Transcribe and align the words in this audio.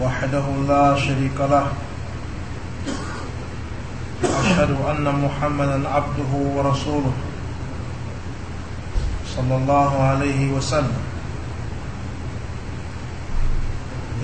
وحده 0.00 0.46
لا 0.68 0.96
شريك 0.96 1.38
له. 1.40 1.66
أشهد 4.24 4.70
أن 4.90 5.04
محمدا 5.24 5.88
عبده 5.88 6.32
ورسوله 6.56 7.12
صلى 9.36 9.54
الله 9.56 10.02
عليه 10.02 10.52
وسلم. 10.52 11.00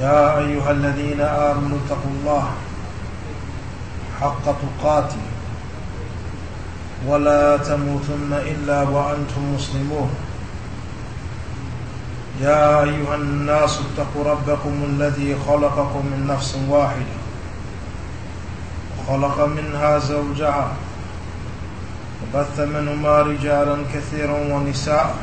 يا 0.01 0.39
أيها 0.39 0.71
الذين 0.71 1.21
آمنوا 1.21 1.79
اتقوا 1.85 2.13
الله 2.21 2.45
حق 4.21 4.45
تقاته 4.45 5.25
ولا 7.07 7.57
تموتن 7.57 8.33
إلا 8.33 8.83
وأنتم 8.83 9.55
مسلمون. 9.55 10.11
يا 12.41 12.83
أيها 12.83 13.15
الناس 13.15 13.81
اتقوا 13.81 14.25
ربكم 14.33 14.75
الذي 14.89 15.37
خلقكم 15.47 16.07
من 16.07 16.27
نفس 16.29 16.57
واحدة 16.69 17.17
وخلق 18.99 19.45
منها 19.47 19.99
زوجها 19.99 20.69
وبث 22.23 22.61
منهما 22.61 23.23
رجالا 23.23 23.77
كثيرا 23.95 24.33
ونساء 24.33 25.15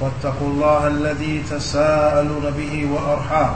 واتقوا 0.00 0.48
الله 0.48 0.86
الذي 0.86 1.42
تساءلون 1.50 2.50
به 2.58 2.88
وأرحام 2.92 3.52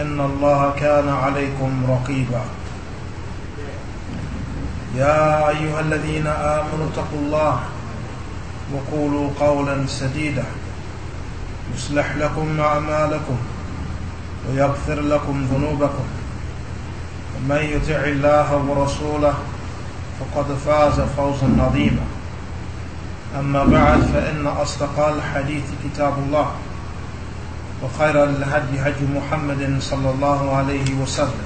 إن 0.00 0.20
الله 0.20 0.72
كان 0.80 1.08
عليكم 1.08 1.86
رقيبا 1.88 2.42
يا 4.96 5.48
أيها 5.48 5.80
الذين 5.80 6.26
آمنوا 6.26 6.86
اتقوا 6.92 7.18
الله 7.18 7.60
وقولوا 8.72 9.30
قولا 9.40 9.86
سديدا 9.86 10.44
يصلح 11.76 12.16
لكم 12.16 12.60
أعمالكم 12.60 13.36
ويغفر 14.48 15.00
لكم 15.00 15.46
ذنوبكم. 15.52 16.04
ومن 17.36 17.56
يطع 17.56 18.04
الله 18.04 18.56
ورسوله 18.56 19.34
فقد 20.20 20.46
فاز 20.66 21.00
فوزا 21.16 21.56
عظيما. 21.60 22.04
أما 23.38 23.64
بعد 23.64 24.00
فإن 24.00 24.46
أصدق 24.46 25.08
الحديث 25.08 25.64
كتاب 25.84 26.12
الله 26.18 26.50
وخير 27.82 28.24
الهدي 28.24 28.80
هدي 28.80 29.04
محمد 29.14 29.76
صلى 29.80 30.10
الله 30.10 30.56
عليه 30.56 30.94
وسلم 30.94 31.44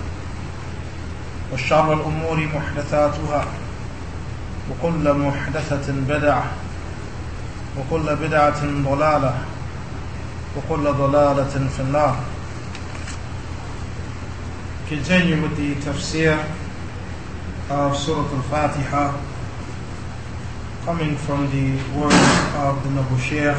وشر 1.52 1.92
الأمور 1.92 2.48
محدثاتها 2.54 3.44
وكل 4.70 5.14
محدثة 5.14 5.92
بدعة 5.92 6.44
وكل 7.78 8.16
بدعة 8.16 8.60
ضلالة 8.64 9.34
وكل 10.56 10.92
ضلالة 10.92 11.68
في 11.76 11.80
النار 11.80 12.16
the 14.90 15.74
tafsir 15.84 16.32
of 17.68 17.94
Surah 17.94 18.24
Al-Fatiha 18.32 19.12
coming 20.86 21.14
from 21.16 21.44
the 21.50 21.76
words 21.92 22.14
of 22.56 22.82
the 22.82 22.90
Nabu 22.90 23.18
Shaykh 23.18 23.56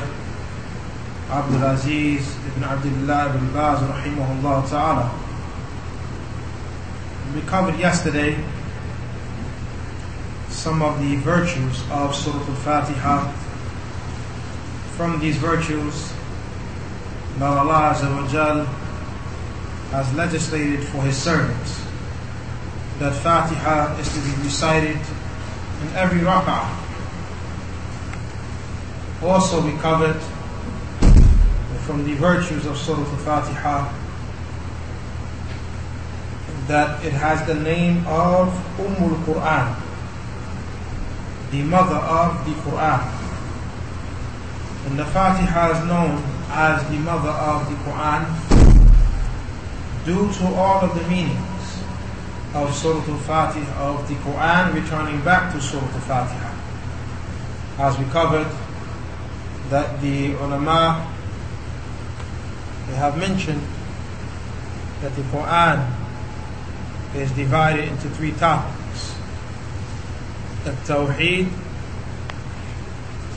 Abdul 1.29 1.63
Aziz 1.63 2.35
ibn 2.47 2.63
Abdullah 2.63 3.29
ibn 3.29 3.53
Baz 3.53 3.79
rahimahullah 3.81 4.67
ta'ala. 4.67 5.11
We 7.35 7.41
covered 7.41 7.77
yesterday 7.77 8.35
some 10.49 10.81
of 10.81 10.99
the 10.99 11.17
virtues 11.17 11.83
of 11.91 12.15
Surah 12.15 12.39
Al-Fatiha 12.39 13.48
from 14.99 15.17
these 15.21 15.37
virtues 15.37 16.11
that 17.37 17.57
Allah 17.57 17.95
has 19.91 20.13
legislated 20.13 20.83
for 20.83 21.01
His 21.03 21.15
servants 21.15 21.81
that 22.99 23.15
Fatiha 23.23 23.97
is 23.97 24.09
to 24.13 24.19
be 24.19 24.43
recited 24.43 24.97
in 24.97 25.95
every 25.95 26.19
rak'ah. 26.19 26.67
Also, 29.23 29.65
we 29.65 29.71
covered 29.77 30.19
from 31.85 32.03
the 32.03 32.15
virtues 32.15 32.65
of 32.65 32.75
Surah 32.75 32.99
Al-Fatiha 32.99 33.93
that 36.67 37.05
it 37.05 37.13
has 37.13 37.47
the 37.47 37.55
name 37.55 38.05
of 38.05 38.49
Ummul 38.75 39.15
Quran, 39.23 39.79
the 41.51 41.61
mother 41.63 41.95
of 41.95 42.45
the 42.45 42.51
Quran. 42.69 43.18
And 44.89 44.97
the 44.97 45.05
Fatiha 45.05 45.77
is 45.77 45.85
known 45.87 46.23
as 46.49 46.83
the 46.89 46.97
mother 46.97 47.29
of 47.29 47.69
the 47.69 47.75
Quran 47.85 48.25
due 50.03 50.33
to 50.33 50.55
all 50.55 50.83
of 50.83 50.95
the 50.95 51.07
meanings 51.07 51.83
of 52.55 52.73
Surah 52.75 53.05
Al-Fatiha, 53.07 53.83
of 53.83 54.07
the 54.07 54.15
Quran 54.15 54.73
returning 54.73 55.21
back 55.21 55.53
to 55.53 55.61
Surah 55.61 55.83
Al-Fatiha. 55.83 56.55
As 57.77 57.99
we 57.99 58.05
covered, 58.05 58.47
that 59.69 60.01
the 60.01 60.33
ulama 60.33 61.05
they 62.87 62.95
have 62.95 63.15
mentioned 63.19 63.61
that 65.01 65.15
the 65.15 65.21
Quran 65.29 65.87
is 67.13 67.31
divided 67.33 67.87
into 67.87 68.09
three 68.09 68.31
topics. 68.31 69.15
Al-Tawheed, 70.65 71.51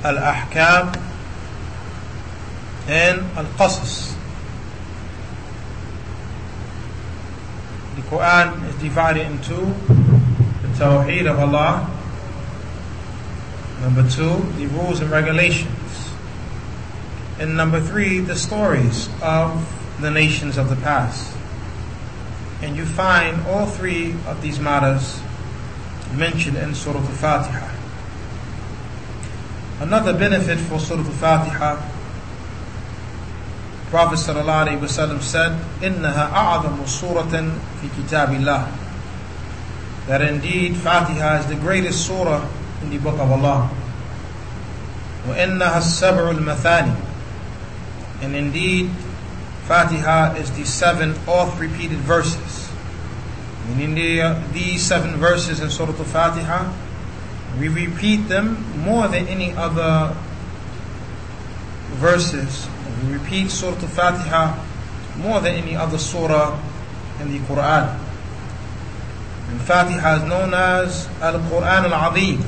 Al-Ahkam, 0.02 1.11
and 2.92 3.22
Al-Qasas. 3.38 4.14
The 7.96 8.02
Quran 8.02 8.68
is 8.68 8.74
divided 8.82 9.26
into 9.28 9.54
the 9.54 10.68
Tawheed 10.76 11.24
of 11.24 11.38
Allah, 11.38 11.88
number 13.80 14.06
two, 14.10 14.36
the 14.58 14.66
rules 14.76 15.00
and 15.00 15.10
regulations, 15.10 16.12
and 17.38 17.56
number 17.56 17.80
three, 17.80 18.20
the 18.20 18.36
stories 18.36 19.08
of 19.22 19.56
the 20.02 20.10
nations 20.10 20.58
of 20.58 20.68
the 20.68 20.76
past. 20.76 21.34
And 22.60 22.76
you 22.76 22.84
find 22.84 23.40
all 23.46 23.64
three 23.64 24.12
of 24.26 24.42
these 24.42 24.60
matters 24.60 25.18
mentioned 26.14 26.58
in 26.58 26.74
Surah 26.74 26.98
Al-Fatiha. 26.98 27.70
Another 29.80 30.12
benefit 30.12 30.58
for 30.58 30.78
Surah 30.78 31.00
Al-Fatiha 31.00 31.91
Prophet 33.91 34.19
ﷺ 34.19 35.21
said, 35.21 35.51
إِنَّهَا 35.79 36.31
أَعْظَمُ 36.33 36.85
سُورَةً 36.85 37.31
فِي 37.79 37.87
كِتَابِ 37.95 38.35
اللَّهِ 38.35 38.71
That 40.07 40.21
indeed 40.21 40.75
Fatiha 40.75 41.39
is 41.39 41.47
the 41.47 41.55
greatest 41.55 42.05
surah 42.05 42.45
in 42.81 42.89
the 42.89 42.97
book 42.97 43.15
of 43.15 43.31
Allah. 43.31 43.71
وَإِنَّهَا 45.25 45.79
السَّبْعُ 45.79 46.35
الْمَثَانِ 46.35 46.95
And 48.21 48.35
indeed 48.35 48.89
Fatiha 49.67 50.35
is 50.35 50.51
the 50.57 50.65
seven 50.65 51.15
oft-repeated 51.25 51.99
verses. 51.99 52.69
Meaning 53.69 53.95
the, 53.95 54.43
these 54.51 54.81
seven 54.81 55.15
verses 55.15 55.61
in 55.61 55.69
Surah 55.69 55.95
Al-Fatiha, 55.97 56.73
we 57.57 57.69
repeat 57.69 58.27
them 58.27 58.65
more 58.83 59.07
than 59.07 59.27
any 59.27 59.53
other 59.53 60.13
verses 61.95 62.67
we 63.00 63.14
repeat 63.14 63.50
Surah 63.50 63.74
Al-Fatiha 63.74 64.58
more 65.18 65.40
than 65.40 65.54
any 65.54 65.76
other 65.76 65.98
surah 65.98 66.58
in 67.20 67.32
the 67.32 67.38
Quran. 67.40 67.98
And 69.50 69.60
Fatiha 69.60 70.16
is 70.16 70.28
known 70.28 70.54
as 70.54 71.06
Al-Quran 71.20 71.90
Al-Azim, 71.92 72.42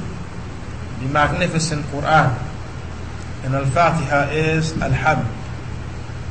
the 1.00 1.08
magnificent 1.08 1.84
Quran. 1.86 2.38
And 3.44 3.54
Al-Fatiha 3.54 4.30
is 4.32 4.72
Al-Hamd, 4.80 5.28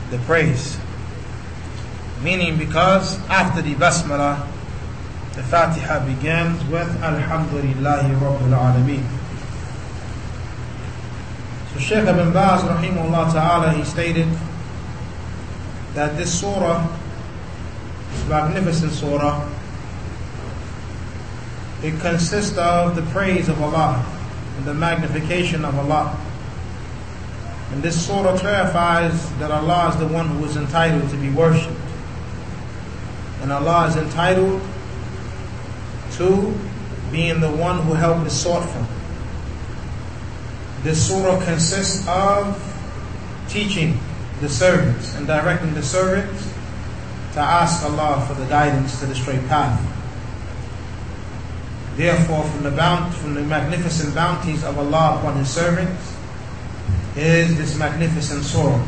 the 0.10 0.18
praise. 0.19 0.77
Meaning 2.24 2.57
because 2.57 3.19
after 3.30 3.62
the 3.62 3.75
Basmala, 3.75 4.48
the 5.36 5.44
Fatiha 5.44 6.06
begins 6.06 6.63
with 6.65 6.88
Alhamdulillahi 7.01 8.19
Rabbil 8.19 8.54
Alameen. 8.54 9.22
So 11.73 11.79
Shaykh 11.79 12.07
Ibn 12.07 12.31
Baz 12.33 12.61
rahimahullah 12.61 13.33
ta'ala 13.33 13.73
he 13.73 13.83
stated 13.83 14.27
that 15.95 16.17
this 16.17 16.39
surah 16.39 16.87
this 18.13 18.27
magnificent 18.27 18.91
surah, 18.93 19.49
it 21.81 21.99
consists 21.99 22.57
of 22.57 22.95
the 22.95 23.01
praise 23.11 23.49
of 23.49 23.61
Allah 23.61 24.05
and 24.57 24.65
the 24.65 24.73
magnification 24.73 25.65
of 25.65 25.77
Allah. 25.77 26.17
And 27.71 27.81
this 27.81 28.05
surah 28.05 28.37
clarifies 28.37 29.33
that 29.39 29.49
Allah 29.51 29.89
is 29.89 29.97
the 29.97 30.07
one 30.07 30.27
who 30.27 30.45
is 30.45 30.55
entitled 30.55 31.09
to 31.09 31.17
be 31.17 31.29
worshipped. 31.31 31.75
And 33.41 33.51
Allah 33.51 33.87
is 33.87 33.97
entitled 33.97 34.61
to 36.13 36.53
being 37.11 37.39
the 37.41 37.51
one 37.51 37.79
who 37.81 37.93
help 37.93 38.25
is 38.27 38.33
sought 38.33 38.69
from. 38.69 38.87
This 40.83 41.07
surah 41.07 41.44
consists 41.45 42.06
of 42.09 42.59
teaching 43.47 43.97
the 44.41 44.50
servants 44.50 45.15
and 45.15 45.25
directing 45.25 45.74
the 45.74 45.81
servants 45.81 46.53
to 47.33 47.39
ask 47.39 47.83
Allah 47.85 48.25
for 48.27 48.33
the 48.33 48.45
guidance 48.47 49.00
to 49.00 49.06
the 49.06 49.15
straight 49.15 49.47
path. 49.47 49.80
Therefore, 51.95 52.44
from 52.44 52.63
the, 52.63 52.71
bounty, 52.71 53.15
from 53.15 53.33
the 53.33 53.44
magnificent 53.44 54.13
bounties 54.13 54.63
of 54.65 54.77
Allah 54.77 55.19
upon 55.19 55.38
His 55.38 55.50
servants 55.50 56.18
is 57.15 57.57
this 57.57 57.77
magnificent 57.77 58.44
surah. 58.44 58.83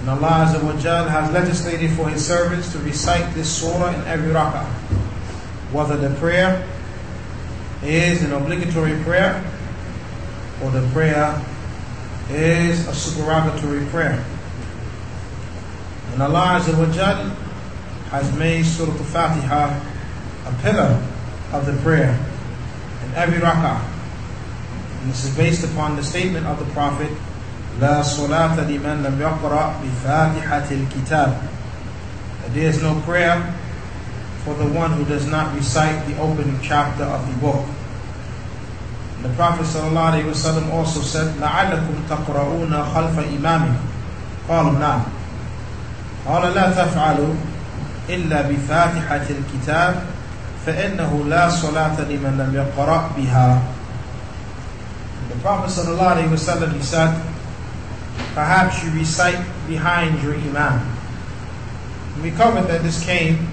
And 0.00 0.10
Allah 0.10 0.48
Azza 0.48 1.08
has 1.08 1.30
legislated 1.32 1.90
for 1.90 2.08
His 2.08 2.26
servants 2.26 2.72
to 2.72 2.78
recite 2.78 3.34
this 3.34 3.60
surah 3.60 3.92
in 3.92 4.00
every 4.06 4.32
rak'ah. 4.32 4.64
Whether 5.70 5.96
the 5.96 6.14
prayer 6.16 6.66
is 7.82 8.22
an 8.22 8.32
obligatory 8.32 8.96
prayer 9.02 9.44
or 10.63 10.71
the 10.71 10.87
prayer 10.89 11.39
is 12.29 12.87
a 12.87 12.93
supererogatory 12.93 13.85
prayer. 13.87 14.23
And 16.13 16.23
Allah 16.23 16.59
Azza 16.59 17.35
has 18.09 18.37
made 18.37 18.65
Surah 18.65 18.91
Al-Fatiha 18.91 19.79
a 20.47 20.61
pillar 20.63 21.03
of 21.53 21.65
the 21.65 21.73
prayer 21.83 22.17
in 23.05 23.13
every 23.15 23.39
rak'ah. 23.39 23.83
And 25.01 25.11
this 25.11 25.25
is 25.25 25.35
based 25.35 25.63
upon 25.63 25.95
the 25.95 26.03
statement 26.03 26.45
of 26.47 26.59
the 26.59 26.65
Prophet, 26.73 27.11
لا 27.79 28.01
صلاة 28.01 28.57
لمن 28.57 29.03
لم 29.03 29.21
يقرأ 29.21 29.73
بفاتحة 29.83 30.67
الكتاب. 30.71 31.37
That 32.41 32.53
there 32.53 32.67
is 32.67 32.81
no 32.81 32.99
prayer 33.01 33.53
for 34.43 34.55
the 34.55 34.65
one 34.65 34.93
who 34.93 35.05
does 35.05 35.27
not 35.27 35.53
recite 35.53 36.07
the 36.07 36.17
opening 36.19 36.57
chapter 36.63 37.03
of 37.03 37.27
the 37.27 37.33
book. 37.39 37.65
The 39.22 39.28
Prophet 39.38 39.66
ﷺ 39.66 40.72
also 40.72 41.00
said, 41.00 41.34
لعلكم 41.38 41.94
تقرؤون 42.10 42.74
خلف 42.94 43.18
إمامكم. 43.18 43.76
قالوا 44.48 44.78
نعم. 44.78 45.02
قال 46.26 46.54
لا 46.54 46.70
تفعلوا 46.70 47.34
إلا 48.08 48.42
بفاتحة 48.42 49.26
الكتاب 49.30 50.02
فإنه 50.66 51.24
لا 51.28 51.48
صلاة 51.48 52.00
لمن 52.00 52.34
لم 52.38 52.50
يقرأ 52.54 53.10
بها. 53.16 53.62
The 55.28 55.38
Prophet 55.38 55.70
ﷺ 55.70 56.72
he 56.74 56.82
said, 56.82 57.14
perhaps 58.34 58.82
you 58.82 58.90
recite 58.90 59.38
behind 59.68 60.20
your 60.22 60.34
Imam. 60.34 60.82
We 62.22 62.32
covered 62.32 62.66
that 62.66 62.82
this 62.82 63.04
came, 63.04 63.48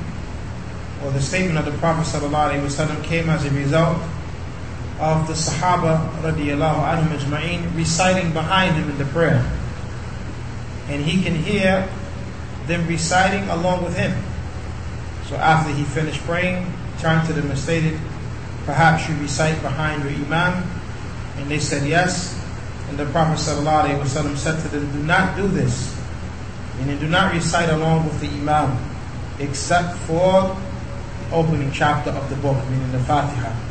or 1.05 1.11
the 1.11 1.21
statement 1.21 1.59
of 1.59 1.65
the 1.65 1.77
Prophet 1.77 2.05
ﷺ 2.09 3.03
came 3.03 3.29
as 3.29 3.45
a 3.45 3.51
result 3.51 3.97
of 4.99 5.27
the 5.27 5.33
Sahaba 5.33 6.11
radiallahu 6.21 6.83
anhum 6.83 7.17
ajma'in 7.17 7.75
reciting 7.75 8.33
behind 8.33 8.75
him 8.75 8.89
in 8.89 8.97
the 8.97 9.05
prayer. 9.05 9.45
And 10.87 11.03
he 11.03 11.23
can 11.23 11.35
hear 11.35 11.87
them 12.67 12.85
reciting 12.87 13.47
along 13.49 13.83
with 13.83 13.95
him. 13.95 14.11
So 15.27 15.37
after 15.37 15.71
he 15.73 15.83
finished 15.83 16.21
praying, 16.21 16.71
turned 16.99 17.25
to 17.27 17.33
them 17.33 17.49
and 17.49 17.57
stated, 17.57 17.99
Perhaps 18.65 19.07
you 19.07 19.15
recite 19.17 19.61
behind 19.61 20.03
your 20.03 20.13
Imam? 20.13 20.69
And 21.37 21.49
they 21.49 21.59
said 21.59 21.87
yes. 21.87 22.35
And 22.89 22.97
the 22.97 23.05
Prophet 23.05 23.39
ﷺ 23.39 24.35
said 24.37 24.61
to 24.61 24.67
them, 24.67 24.91
Do 24.91 25.03
not 25.03 25.37
do 25.37 25.47
this. 25.47 25.95
Meaning, 26.79 26.99
do 26.99 27.07
not 27.07 27.33
recite 27.33 27.69
along 27.69 28.05
with 28.05 28.19
the 28.19 28.27
Imam, 28.27 28.77
except 29.39 29.97
for 29.99 30.55
the 31.29 31.35
opening 31.35 31.71
chapter 31.71 32.09
of 32.09 32.29
the 32.29 32.35
book, 32.37 32.57
meaning 32.69 32.91
the 32.91 32.99
Fatiha. 32.99 33.68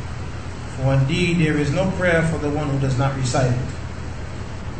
For 0.81 0.93
indeed, 0.93 1.39
there 1.39 1.57
is 1.57 1.71
no 1.71 1.91
prayer 1.91 2.21
for 2.23 2.37
the 2.37 2.49
one 2.49 2.69
who 2.69 2.79
does 2.79 2.97
not 2.97 3.15
recite 3.17 3.51
it. 3.51 3.69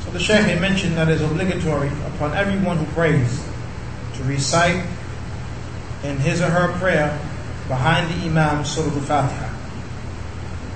So 0.06 0.12
the 0.12 0.20
Shaykh 0.20 0.60
mentioned 0.62 0.96
that 0.96 1.10
it 1.10 1.16
is 1.16 1.22
obligatory 1.22 1.90
upon 2.16 2.34
everyone 2.34 2.78
who 2.78 2.86
prays 2.94 3.44
to 4.16 4.24
recite 4.24 4.86
in 6.04 6.18
his 6.18 6.42
or 6.42 6.50
her 6.50 6.72
prayer 6.80 7.20
behind 7.68 8.10
the 8.10 8.26
Imam 8.26 8.64
Surah 8.64 8.94
Al-Fatiha. 8.94 9.54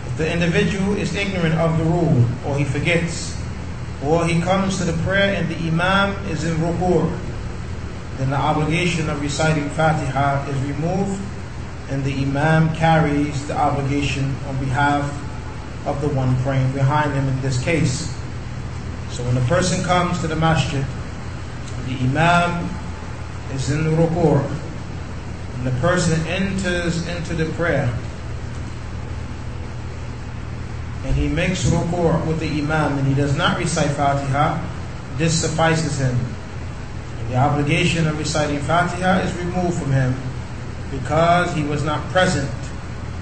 If 0.08 0.18
the 0.18 0.32
individual 0.32 0.98
is 0.98 1.16
ignorant 1.16 1.56
of 1.56 1.78
the 1.78 1.86
rule, 1.86 2.26
or 2.46 2.58
he 2.58 2.66
forgets, 2.66 3.36
or 4.04 4.28
he 4.28 4.42
comes 4.42 4.78
to 4.80 4.84
the 4.84 4.94
prayer 5.04 5.36
and 5.36 5.50
the 5.50 5.56
Imam 5.56 6.14
is 6.28 6.44
in 6.44 6.58
ruku', 6.58 7.18
then 8.18 8.30
the 8.30 8.36
obligation 8.36 9.10
of 9.10 9.22
reciting 9.22 9.70
Fatiha 9.70 10.46
is 10.50 10.62
removed 10.64 11.20
and 11.94 12.04
the 12.04 12.14
Imam 12.24 12.74
carries 12.76 13.46
the 13.46 13.56
obligation 13.56 14.36
on 14.48 14.58
behalf 14.58 15.06
of 15.86 16.02
the 16.02 16.10
one 16.10 16.36
praying 16.38 16.72
behind 16.72 17.14
him 17.14 17.28
in 17.28 17.40
this 17.42 17.64
case. 17.64 18.12
So 19.12 19.24
when 19.26 19.38
a 19.38 19.46
person 19.46 19.84
comes 19.84 20.20
to 20.22 20.28
the 20.28 20.36
masjid, 20.36 20.84
the 21.86 21.94
Imam 22.00 22.68
is 23.54 23.70
in 23.70 23.84
the 23.84 23.92
ruku', 23.92 24.44
and 25.54 25.68
the 25.68 25.80
person 25.82 26.20
enters 26.26 27.08
into 27.08 27.36
the 27.36 27.46
prayer 27.54 27.94
and 31.06 31.16
he 31.16 31.28
makes 31.28 31.66
ruku' 31.66 32.26
with 32.26 32.40
the 32.40 32.48
imam 32.48 32.98
and 32.98 33.08
he 33.08 33.14
does 33.14 33.38
not 33.38 33.60
recite 33.60 33.92
Fatiha, 33.92 34.66
this 35.18 35.40
suffices 35.42 36.00
him. 36.00 36.18
And 37.20 37.30
the 37.30 37.36
obligation 37.36 38.08
of 38.08 38.18
reciting 38.18 38.60
Fatiha 38.60 39.20
is 39.20 39.36
removed 39.38 39.78
from 39.78 39.92
him 39.92 40.16
because 41.00 41.54
he 41.54 41.64
was 41.64 41.84
not 41.84 42.04
present 42.10 42.50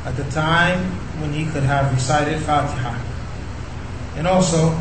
at 0.05 0.15
the 0.17 0.23
time 0.31 0.79
when 1.21 1.31
he 1.31 1.45
could 1.45 1.63
have 1.63 1.91
recited 1.93 2.37
Fatiha. 2.41 2.99
And 4.17 4.27
also, 4.27 4.77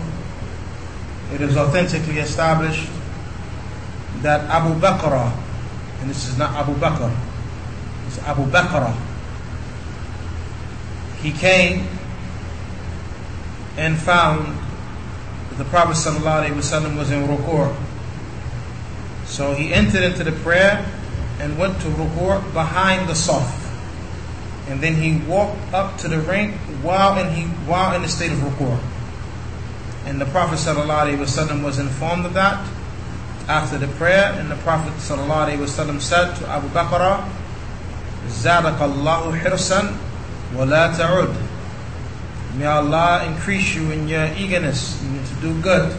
it 1.32 1.40
is 1.40 1.56
authentically 1.56 2.18
established 2.18 2.88
that 4.22 4.40
Abu 4.50 4.74
Bakrah, 4.80 5.32
and 6.00 6.10
this 6.10 6.28
is 6.28 6.36
not 6.36 6.50
Abu 6.54 6.74
Bakr, 6.74 7.14
it's 8.06 8.18
Abu 8.20 8.44
Bakrah. 8.46 8.96
He 11.22 11.30
came 11.30 11.86
and 13.76 13.96
found 13.96 14.58
that 15.50 15.58
the 15.58 15.64
Prophet 15.64 15.92
ﷺ 15.92 16.96
was 16.96 17.10
in 17.10 17.26
ruku'. 17.28 17.76
So 19.26 19.54
he 19.54 19.72
entered 19.72 20.02
into 20.02 20.24
the 20.24 20.32
prayer 20.32 20.84
and 21.39 21.57
went 21.57 21.79
to 21.81 21.87
rukur 21.87 22.41
behind 22.53 23.09
the 23.09 23.13
saf. 23.13 23.61
And 24.67 24.81
then 24.81 24.95
he 24.95 25.19
walked 25.27 25.73
up 25.73 25.97
to 25.99 26.07
the 26.07 26.19
ring 26.19 26.53
while 26.81 27.17
in, 27.19 27.33
he, 27.33 27.43
while 27.67 27.95
in 27.95 28.01
the 28.01 28.07
state 28.07 28.31
of 28.31 28.39
rukur. 28.39 28.79
And 30.05 30.19
the 30.19 30.25
Prophet 30.25 30.57
ﷺ 30.57 31.63
was 31.63 31.79
informed 31.79 32.25
of 32.25 32.33
that 32.33 32.65
after 33.47 33.77
the 33.77 33.87
prayer. 33.87 34.33
And 34.37 34.49
the 34.49 34.55
Prophet 34.57 34.93
ﷺ 34.93 36.01
said 36.01 36.35
to 36.35 36.47
Abu 36.47 36.67
Bakr, 36.69 37.31
زادك 38.27 38.79
الله 38.79 39.39
حرصا 39.39 39.93
ولا 40.55 40.97
تعود 40.97 41.35
May 42.57 42.65
Allah 42.65 43.25
increase 43.25 43.75
you 43.75 43.91
in 43.91 44.07
your 44.07 44.27
eagerness 44.37 44.97
to 45.01 45.41
do 45.41 45.61
good, 45.61 45.91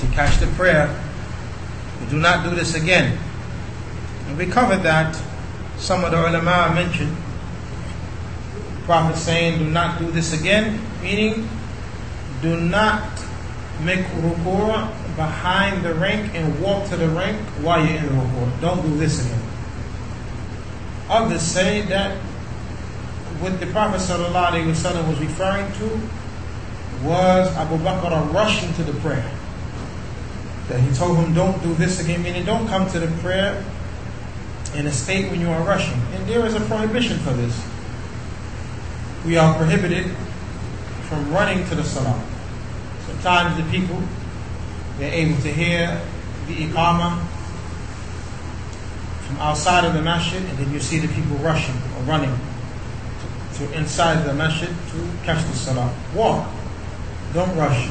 to 0.00 0.06
catch 0.08 0.36
the 0.38 0.48
prayer. 0.58 0.90
Do 2.10 2.18
not 2.18 2.42
do 2.42 2.50
this 2.56 2.74
again. 2.74 3.16
And 4.31 4.39
we 4.39 4.45
covered 4.45 4.83
that. 4.83 5.21
Some 5.77 6.05
of 6.05 6.11
the 6.11 6.17
ulama 6.17 6.73
mentioned 6.73 7.17
the 8.75 8.81
Prophet 8.85 9.17
saying, 9.17 9.59
Do 9.59 9.65
not 9.69 9.99
do 9.99 10.09
this 10.09 10.31
again, 10.31 10.79
meaning 11.01 11.49
do 12.41 12.55
not 12.55 13.03
make 13.83 14.05
ruku' 14.23 14.87
behind 15.17 15.83
the 15.83 15.93
rank 15.95 16.33
and 16.33 16.61
walk 16.61 16.87
to 16.91 16.95
the 16.95 17.09
rank 17.09 17.41
while 17.59 17.85
you're 17.85 17.97
in 17.97 18.05
ruku'. 18.05 18.61
Don't 18.61 18.81
do 18.83 18.95
this 18.95 19.25
again. 19.25 19.41
Others 21.09 21.41
say 21.41 21.81
that 21.87 22.15
what 23.41 23.59
the 23.59 23.67
Prophet 23.67 23.99
ﷺ 23.99 25.07
was 25.09 25.19
referring 25.19 25.69
to 25.73 25.99
was 27.05 27.53
Abu 27.57 27.75
Bakr 27.83 28.33
rushing 28.33 28.71
to 28.75 28.83
the 28.83 28.93
prayer. 29.01 29.29
That 30.69 30.79
he 30.79 30.89
told 30.95 31.17
him, 31.17 31.33
don't 31.33 31.61
do 31.61 31.73
this 31.73 31.99
again, 31.99 32.23
meaning 32.23 32.45
don't 32.45 32.69
come 32.69 32.89
to 32.91 32.99
the 32.99 33.07
prayer 33.19 33.61
in 34.75 34.87
a 34.87 34.91
state 34.91 35.29
when 35.29 35.41
you 35.41 35.49
are 35.49 35.61
rushing. 35.63 35.99
And 36.13 36.27
there 36.27 36.45
is 36.45 36.55
a 36.55 36.61
prohibition 36.61 37.17
for 37.19 37.31
this. 37.33 37.59
We 39.25 39.37
are 39.37 39.55
prohibited 39.55 40.11
from 41.03 41.31
running 41.31 41.67
to 41.69 41.75
the 41.75 41.83
salah. 41.83 42.21
Sometimes 43.05 43.57
the 43.57 43.69
people, 43.69 44.01
they're 44.97 45.13
able 45.13 45.41
to 45.41 45.51
hear 45.51 46.01
the 46.47 46.55
iqamah 46.55 47.21
from 49.25 49.37
outside 49.37 49.85
of 49.85 49.93
the 49.93 50.01
masjid, 50.01 50.41
and 50.43 50.57
then 50.57 50.71
you 50.73 50.79
see 50.79 50.99
the 50.99 51.07
people 51.09 51.35
rushing 51.37 51.75
or 51.75 52.03
running 52.03 52.33
to, 53.53 53.67
to 53.67 53.77
inside 53.77 54.23
the 54.23 54.33
masjid 54.33 54.69
to 54.69 55.09
catch 55.23 55.45
the 55.45 55.53
salah. 55.53 55.93
Walk. 56.15 56.49
Don't 57.33 57.55
rush. 57.55 57.89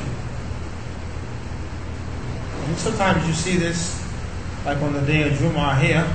And 2.66 2.76
sometimes 2.76 3.26
you 3.26 3.34
see 3.34 3.56
this, 3.56 4.04
like 4.64 4.78
on 4.78 4.92
the 4.92 5.00
day 5.00 5.22
of 5.22 5.32
Jum'ah 5.34 5.80
here, 5.80 6.06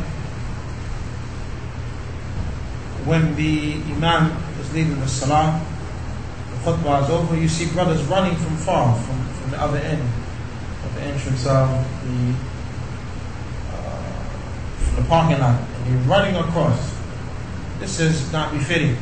when 3.06 3.36
the 3.36 3.74
Imam 3.94 4.36
is 4.60 4.74
leading 4.74 5.00
the 5.00 5.08
Salah, 5.08 5.62
the 6.50 6.58
khutbah 6.58 7.04
is 7.04 7.10
over, 7.10 7.36
you 7.38 7.48
see 7.48 7.72
brothers 7.72 8.02
running 8.06 8.36
from 8.36 8.58
far, 8.58 8.96
from, 9.00 9.24
from 9.36 9.52
the 9.52 9.62
other 9.62 9.78
end 9.78 10.02
of 10.02 10.96
the 10.96 11.02
entrance 11.02 11.46
of 11.46 11.70
the, 12.04 12.34
uh, 13.74 14.96
the 14.96 15.08
parking 15.08 15.40
lot. 15.40 15.62
And 15.62 15.94
you're 15.94 16.04
running 16.10 16.36
across. 16.36 16.96
This 17.80 18.00
is 18.00 18.32
not 18.32 18.52
befitting. 18.52 18.98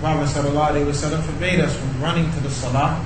Prophet 0.00 0.34
ﷺ 0.34 1.22
forbade 1.22 1.60
us 1.60 1.76
from 1.78 2.02
running 2.02 2.32
to 2.32 2.40
the 2.40 2.50
Salah. 2.50 3.04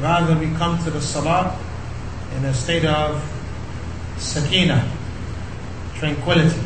Rather, 0.00 0.36
we 0.36 0.50
come 0.56 0.82
to 0.82 0.90
the 0.90 1.00
Salah 1.00 1.56
in 2.36 2.44
a 2.46 2.54
state 2.54 2.84
of 2.84 3.22
sakina, 4.18 4.90
tranquility. 5.94 6.63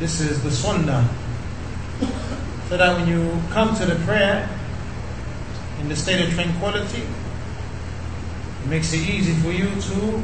This 0.00 0.22
is 0.22 0.42
the 0.42 0.50
sunnah. 0.50 1.06
So 2.70 2.78
that 2.78 2.96
when 2.96 3.06
you 3.06 3.38
come 3.50 3.76
to 3.76 3.84
the 3.84 3.96
prayer 4.06 4.48
in 5.78 5.90
the 5.90 5.94
state 5.94 6.26
of 6.26 6.32
tranquility, 6.32 7.02
it 7.02 8.68
makes 8.70 8.94
it 8.94 9.06
easy 9.06 9.34
for 9.34 9.52
you 9.52 9.68
to 9.68 10.22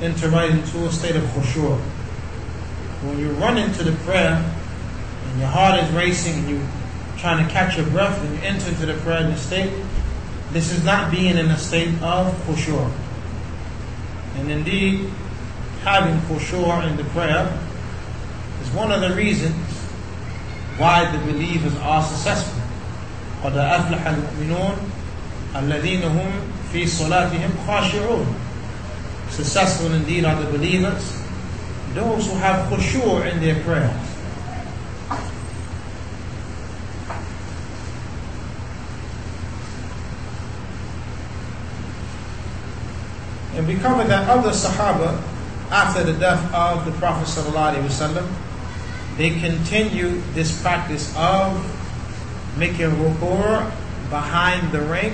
enter 0.00 0.30
right 0.30 0.48
into 0.48 0.86
a 0.86 0.90
state 0.90 1.14
of 1.14 1.24
khushu'. 1.24 1.78
When 3.04 3.18
you 3.18 3.32
run 3.32 3.58
into 3.58 3.84
the 3.84 3.92
prayer 4.06 4.42
and 5.26 5.38
your 5.38 5.48
heart 5.48 5.78
is 5.84 5.90
racing 5.90 6.38
and 6.38 6.48
you're 6.48 6.68
trying 7.18 7.46
to 7.46 7.52
catch 7.52 7.76
your 7.76 7.86
breath 7.88 8.18
and 8.24 8.34
you 8.34 8.40
enter 8.40 8.70
into 8.70 8.86
the 8.86 8.94
prayer 8.94 9.24
in 9.24 9.30
the 9.30 9.36
state, 9.36 9.74
this 10.52 10.72
is 10.72 10.82
not 10.86 11.10
being 11.10 11.36
in 11.36 11.50
a 11.50 11.58
state 11.58 11.92
of 12.00 12.32
khushu'. 12.46 12.90
And 14.36 14.50
indeed, 14.50 15.10
having 15.82 16.18
khushu' 16.20 16.88
in 16.88 16.96
the 16.96 17.04
prayer 17.04 17.67
is 18.67 18.69
one 18.71 18.91
of 18.91 19.01
the 19.01 19.13
reasons 19.15 19.55
why 20.77 21.09
the 21.11 21.17
believers 21.31 21.75
are 21.79 22.03
successful. 22.03 22.59
قد 23.43 23.57
أفلح 23.57 24.07
المؤمنون 24.07 24.75
الذين 25.55 26.03
هم 26.03 26.31
في 26.73 26.87
صلاتهم 26.87 27.49
خاشعون 27.67 28.25
Successful 29.29 29.91
indeed 29.93 30.25
are 30.25 30.39
the 30.39 30.49
believers, 30.51 31.19
those 31.95 32.27
who 32.27 32.35
have 32.35 32.69
khushu' 32.71 33.25
in 33.31 33.39
their 33.41 33.55
prayers. 33.63 34.13
And 43.55 43.67
we 43.67 43.75
covered 43.75 44.07
that 44.07 44.29
other 44.29 44.49
Sahaba, 44.51 45.19
after 45.71 46.03
the 46.03 46.13
death 46.13 46.53
of 46.53 46.85
the 46.85 46.91
Prophet 46.93 47.27
ﷺ, 47.27 48.27
they 49.18 49.30
continue 49.40 50.22
this 50.32 50.62
practice 50.62 51.12
of 51.16 51.52
making 52.56 52.86
ruku' 52.86 53.70
behind 54.10 54.70
the 54.70 54.80
rank 54.80 55.12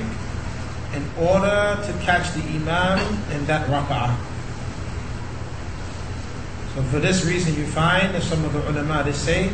in 0.95 1.03
order 1.19 1.81
to 1.83 1.93
catch 2.05 2.33
the 2.35 2.43
imam 2.43 2.99
in 3.33 3.45
that 3.47 3.67
rak'ah. 3.67 4.15
So 6.75 6.83
for 6.83 7.01
this 7.01 7.25
reason 7.25 7.57
you 7.57 7.67
find 7.67 8.15
that 8.15 8.23
some 8.23 8.45
of 8.45 8.53
the 8.53 8.69
ulama 8.69 9.03
they 9.05 9.13
say 9.13 9.49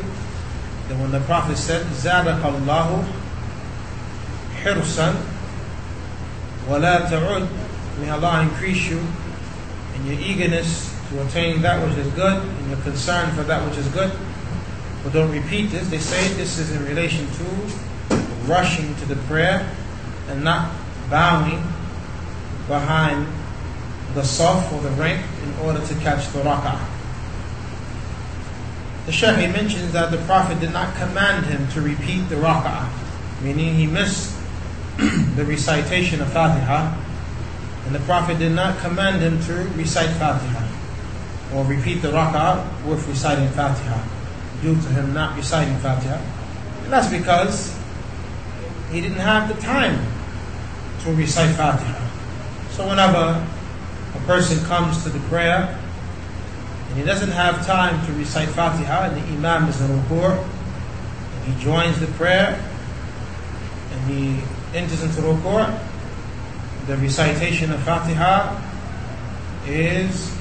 that 0.89 0.99
when 0.99 1.13
the 1.13 1.21
Prophet 1.21 1.57
said, 1.57 1.87
زَادَكَ 1.87 2.43
اللَّهُ 2.43 3.05
حِرْصًا 4.63 5.15
وَلَا 6.67 7.07
تَعُدْ 7.09 7.49
May 8.01 8.11
Allah 8.11 8.43
increase 8.43 8.91
you 8.91 8.99
in 9.95 10.07
your 10.07 10.19
eagerness 10.19 10.91
to 11.11 11.23
attain 11.23 11.63
that 11.63 11.87
which 11.87 11.97
is 11.99 12.07
good, 12.15 12.43
and 12.43 12.71
your 12.71 12.81
concern 12.81 13.31
for 13.37 13.43
that 13.45 13.65
which 13.69 13.79
is 13.79 13.87
good. 13.89 14.11
But 15.03 15.15
don't 15.15 15.31
repeat 15.31 15.71
this. 15.71 15.89
They 15.89 15.99
say 15.99 16.29
this 16.35 16.59
is 16.59 16.73
in 16.73 16.85
relation 16.85 17.27
to 17.27 17.45
rushing 18.47 18.95
to 18.97 19.07
the 19.07 19.17
prayer 19.27 19.71
and 20.29 20.45
not 20.45 20.73
bowing 21.09 21.63
behind 22.67 23.27
the 24.15 24.23
saf 24.23 24.73
or 24.73 24.81
the 24.83 24.91
rank 24.91 25.25
in 25.43 25.67
order 25.67 25.85
to 25.87 25.95
catch 25.97 26.29
the 26.33 26.41
rak'ah. 26.41 26.87
The 29.07 29.13
Shaykh 29.13 29.51
mentions 29.53 29.93
that 29.93 30.11
the 30.11 30.19
Prophet 30.19 30.61
did 30.61 30.73
not 30.73 30.95
command 30.97 31.47
him 31.47 31.67
to 31.71 31.81
repeat 31.81 32.29
the 32.29 32.37
rak'ah, 32.37 32.89
meaning 33.43 33.75
he 33.75 33.87
missed 33.87 34.37
the 34.99 35.45
recitation 35.45 36.21
of 36.21 36.31
Fatiha, 36.33 36.97
and 37.87 37.95
the 37.95 38.01
Prophet 38.01 38.39
did 38.39 38.53
not 38.53 38.79
command 38.81 39.23
him 39.23 39.43
to 39.45 39.55
recite 39.77 40.11
Fatiha 40.11 40.69
or 41.55 41.65
repeat 41.65 42.03
the 42.03 42.09
rak'ah 42.09 42.85
with 42.87 43.07
reciting 43.09 43.49
Fatiha 43.49 44.20
due 44.63 44.75
to 44.75 44.89
him 44.89 45.15
not 45.15 45.37
reciting 45.37 45.77
Fatiha. 45.79 46.21
And 46.85 46.93
that's 46.93 47.09
because 47.09 47.77
he 48.91 49.01
didn't 49.01 49.19
have 49.19 49.49
the 49.49 49.61
time 49.63 49.99
to 51.05 51.15
recite 51.15 51.55
Fatiha. 51.57 52.09
So 52.71 52.89
whenever 52.89 53.47
a 54.15 54.21
person 54.27 54.63
comes 54.67 55.03
to 55.05 55.09
the 55.09 55.21
prayer 55.29 55.79
and 56.89 56.99
he 56.99 57.05
doesn't 57.05 57.31
have 57.31 57.65
time 57.67 58.05
to 58.07 58.13
recite 58.15 58.49
Fatiha 58.49 59.11
and 59.11 59.17
the 59.17 59.27
Imam 59.33 59.69
is 59.69 59.81
in 59.81 59.89
ruku', 59.89 60.37
and 61.37 61.45
he 61.55 61.63
joins 61.63 61.99
the 62.01 62.09
prayer 62.19 62.59
and 63.93 64.11
he 64.11 64.43
enters 64.77 65.03
into 65.03 65.21
ruku', 65.23 65.79
the 66.87 66.97
recitation 66.97 67.71
of 67.71 67.81
Fatiha 67.83 68.61
is 69.67 70.35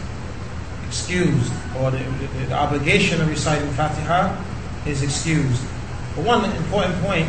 excused, 0.87 1.53
or 1.77 1.91
the, 1.91 1.97
the, 1.97 2.45
the, 2.47 2.53
obligation 2.53 3.21
of 3.21 3.29
reciting 3.29 3.69
Fatiha 3.71 4.35
is 4.85 5.03
excused. 5.03 5.61
But 6.15 6.25
one 6.25 6.45
important 6.45 6.95
point, 7.01 7.27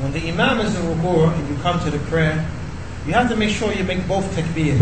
when 0.00 0.12
the 0.12 0.28
Imam 0.28 0.60
is 0.60 0.74
in 0.78 0.82
ruku' 0.86 1.34
and 1.34 1.48
you 1.48 1.56
come 1.62 1.80
to 1.80 1.90
the 1.90 1.98
prayer, 2.06 2.46
you 3.06 3.12
have 3.12 3.28
to 3.28 3.36
make 3.36 3.50
sure 3.50 3.72
you 3.72 3.84
make 3.84 4.06
both 4.06 4.24
takbirs. 4.34 4.80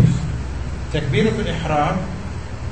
Takbir 0.91 1.29
to 1.35 1.49
ihram, 1.49 1.97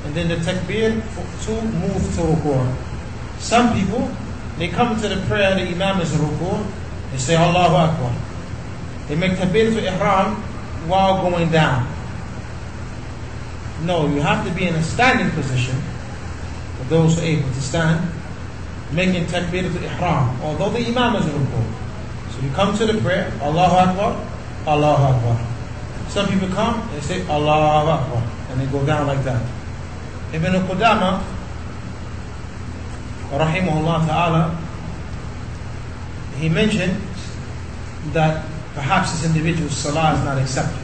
and 0.04 0.14
then 0.14 0.28
the 0.28 0.36
takbir 0.36 1.02
to 1.44 1.52
move 1.78 2.02
to 2.14 2.22
ruku'. 2.22 2.76
Some 3.38 3.74
people, 3.74 4.10
they 4.58 4.68
come 4.68 5.00
to 5.00 5.08
the 5.08 5.20
prayer, 5.26 5.54
the 5.54 5.62
Imam 5.62 6.00
is 6.00 6.12
in 6.14 6.20
ruku', 6.20 6.66
they 7.12 7.18
say 7.18 7.36
Allahu 7.36 7.74
Akbar. 7.74 8.14
They 9.08 9.16
make 9.16 9.32
takbir 9.32 9.74
to 9.74 9.84
ihram 9.84 10.36
while 10.86 11.28
going 11.28 11.50
down. 11.50 11.97
No, 13.82 14.06
you 14.08 14.20
have 14.20 14.46
to 14.46 14.52
be 14.54 14.66
in 14.66 14.74
a 14.74 14.82
standing 14.82 15.30
position 15.30 15.76
for 16.76 16.84
those 16.88 17.14
who 17.14 17.22
are 17.22 17.24
able 17.24 17.48
to 17.48 17.60
stand, 17.60 18.10
making 18.92 19.26
takbir 19.26 19.62
to 19.62 19.84
ihram, 19.84 20.40
although 20.42 20.70
the 20.70 20.84
imam 20.84 21.16
is 21.16 21.26
in 21.26 21.32
ruku. 21.32 21.62
So 22.30 22.40
you 22.42 22.50
come 22.52 22.76
to 22.76 22.86
the 22.86 23.00
prayer, 23.00 23.32
Allahu 23.40 23.76
Akbar, 23.76 24.26
Allahu 24.66 25.14
Akbar. 25.14 25.36
Some 26.08 26.26
people 26.28 26.48
come, 26.48 26.88
they 26.92 27.00
say 27.00 27.22
Allahu 27.28 27.88
Akbar, 27.88 28.22
and 28.50 28.60
they 28.60 28.66
go 28.66 28.84
down 28.84 29.06
like 29.06 29.22
that. 29.24 29.42
Ibn 30.32 30.52
Qudama, 30.66 31.22
rahimahullah 33.30 34.06
ta'ala, 34.06 34.58
he 36.38 36.48
mentioned 36.48 37.00
that 38.12 38.44
perhaps 38.74 39.12
this 39.12 39.26
individual's 39.26 39.76
salah 39.76 40.14
is 40.14 40.24
not 40.24 40.38
accepted. 40.38 40.82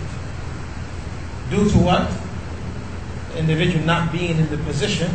Due 1.50 1.70
to 1.70 1.78
what? 1.78 2.10
The 3.34 3.40
individual 3.40 3.84
not 3.84 4.12
being 4.12 4.38
in 4.38 4.48
the 4.48 4.58
position 4.58 5.10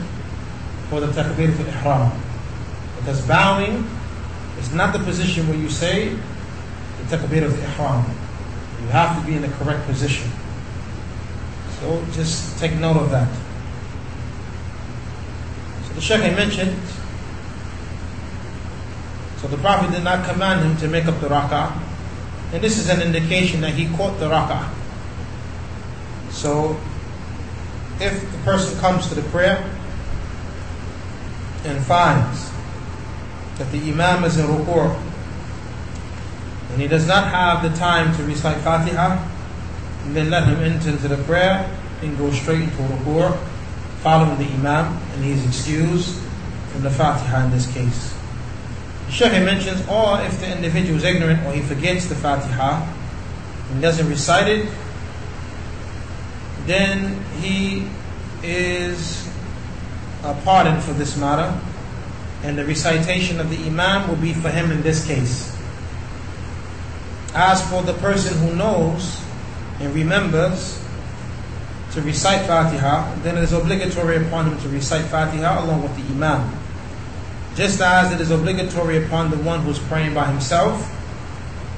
for 0.89 0.99
the 0.99 1.07
takbir 1.07 1.55
al 1.57 1.65
ihram. 1.65 2.21
Because 2.97 3.25
bowing 3.25 3.87
is 4.59 4.73
not 4.73 4.91
the 4.91 4.99
position 4.99 5.47
where 5.47 5.57
you 5.57 5.69
say 5.69 6.09
the 6.09 7.17
takbir 7.17 7.43
al 7.43 7.55
ihram. 7.55 8.03
You 8.81 8.87
have 8.89 9.19
to 9.19 9.25
be 9.25 9.35
in 9.35 9.41
the 9.41 9.47
correct 9.55 9.85
position. 9.87 10.29
So 11.79 12.03
just 12.11 12.59
take 12.59 12.73
note 12.73 12.97
of 12.97 13.09
that. 13.11 13.29
So 15.87 15.93
the 15.93 16.01
Shaykh 16.01 16.35
mentioned, 16.35 16.75
so 19.37 19.47
the 19.47 19.57
Prophet 19.57 19.91
did 19.91 20.03
not 20.03 20.27
command 20.27 20.65
him 20.65 20.75
to 20.77 20.89
make 20.89 21.05
up 21.05 21.21
the 21.21 21.29
rak'ah. 21.29 21.71
And 22.51 22.61
this 22.61 22.77
is 22.77 22.89
an 22.89 23.01
indication 23.01 23.61
that 23.61 23.75
he 23.75 23.87
caught 23.95 24.19
the 24.19 24.27
rak'ah. 24.29 24.67
So, 26.31 26.77
if 27.99 28.31
the 28.31 28.37
person 28.39 28.79
comes 28.79 29.07
to 29.09 29.15
the 29.15 29.21
prayer 29.29 29.57
and 31.65 31.83
finds 31.85 32.49
that 33.57 33.69
the 33.71 33.79
Imam 33.91 34.23
is 34.23 34.37
in 34.37 34.45
ruku' 34.45 34.95
and 36.71 36.81
he 36.81 36.87
does 36.87 37.07
not 37.07 37.27
have 37.27 37.61
the 37.61 37.77
time 37.77 38.15
to 38.15 38.23
recite 38.23 38.57
Fatiha, 38.57 39.27
then 40.13 40.29
let 40.29 40.47
him 40.47 40.59
enter 40.59 40.89
into 40.89 41.07
the 41.07 41.21
prayer 41.23 41.69
and 42.01 42.17
go 42.17 42.31
straight 42.31 42.61
into 42.61 42.77
ruku' 42.77 43.37
following 44.01 44.37
the 44.37 44.45
Imam, 44.53 44.97
and 45.13 45.25
he's 45.25 45.45
excused 45.45 46.15
from 46.71 46.83
the 46.83 46.89
Fatiha 46.89 47.45
in 47.45 47.51
this 47.51 47.71
case. 47.73 48.15
Shaykh 49.09 49.43
mentions, 49.43 49.85
or 49.87 50.21
if 50.21 50.39
the 50.39 50.55
individual 50.55 50.97
is 50.97 51.03
ignorant 51.03 51.45
or 51.45 51.51
he 51.51 51.61
forgets 51.61 52.05
the 52.05 52.15
Fatiha 52.15 52.87
and 53.71 53.81
doesn't 53.81 54.07
recite 54.07 54.47
it, 54.47 54.69
then 56.65 57.23
he 57.41 57.87
is 58.43 59.29
pardoned 60.43 60.83
for 60.83 60.93
this 60.93 61.17
matter, 61.17 61.59
and 62.43 62.57
the 62.57 62.65
recitation 62.65 63.39
of 63.39 63.49
the 63.49 63.57
Imam 63.65 64.07
will 64.07 64.15
be 64.15 64.33
for 64.33 64.49
him 64.49 64.71
in 64.71 64.81
this 64.81 65.05
case. 65.05 65.55
As 67.33 67.61
for 67.69 67.83
the 67.83 67.93
person 67.93 68.37
who 68.39 68.55
knows 68.55 69.21
and 69.79 69.93
remembers 69.93 70.83
to 71.91 72.01
recite 72.01 72.45
Fatiha, 72.45 73.15
then 73.23 73.37
it 73.37 73.43
is 73.43 73.53
obligatory 73.53 74.17
upon 74.17 74.51
him 74.51 74.59
to 74.61 74.69
recite 74.69 75.05
Fatiha 75.05 75.63
along 75.63 75.83
with 75.83 75.95
the 75.95 76.13
Imam. 76.13 76.55
Just 77.55 77.81
as 77.81 78.11
it 78.11 78.21
is 78.21 78.31
obligatory 78.31 79.03
upon 79.03 79.31
the 79.31 79.37
one 79.37 79.61
who's 79.61 79.79
praying 79.79 80.13
by 80.13 80.25
himself 80.25 80.95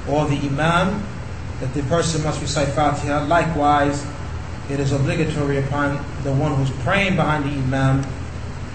or 0.08 0.26
the 0.26 0.36
Imam 0.36 1.02
that 1.60 1.72
the 1.74 1.82
person 1.84 2.22
must 2.22 2.40
recite 2.40 2.68
Fatiha, 2.68 3.24
likewise, 3.26 4.04
it 4.70 4.80
is 4.80 4.92
obligatory 4.92 5.58
upon 5.58 5.96
the 6.22 6.32
one 6.32 6.54
who's 6.54 6.70
praying 6.82 7.16
behind 7.16 7.44
the 7.44 7.50
Imam 7.50 8.02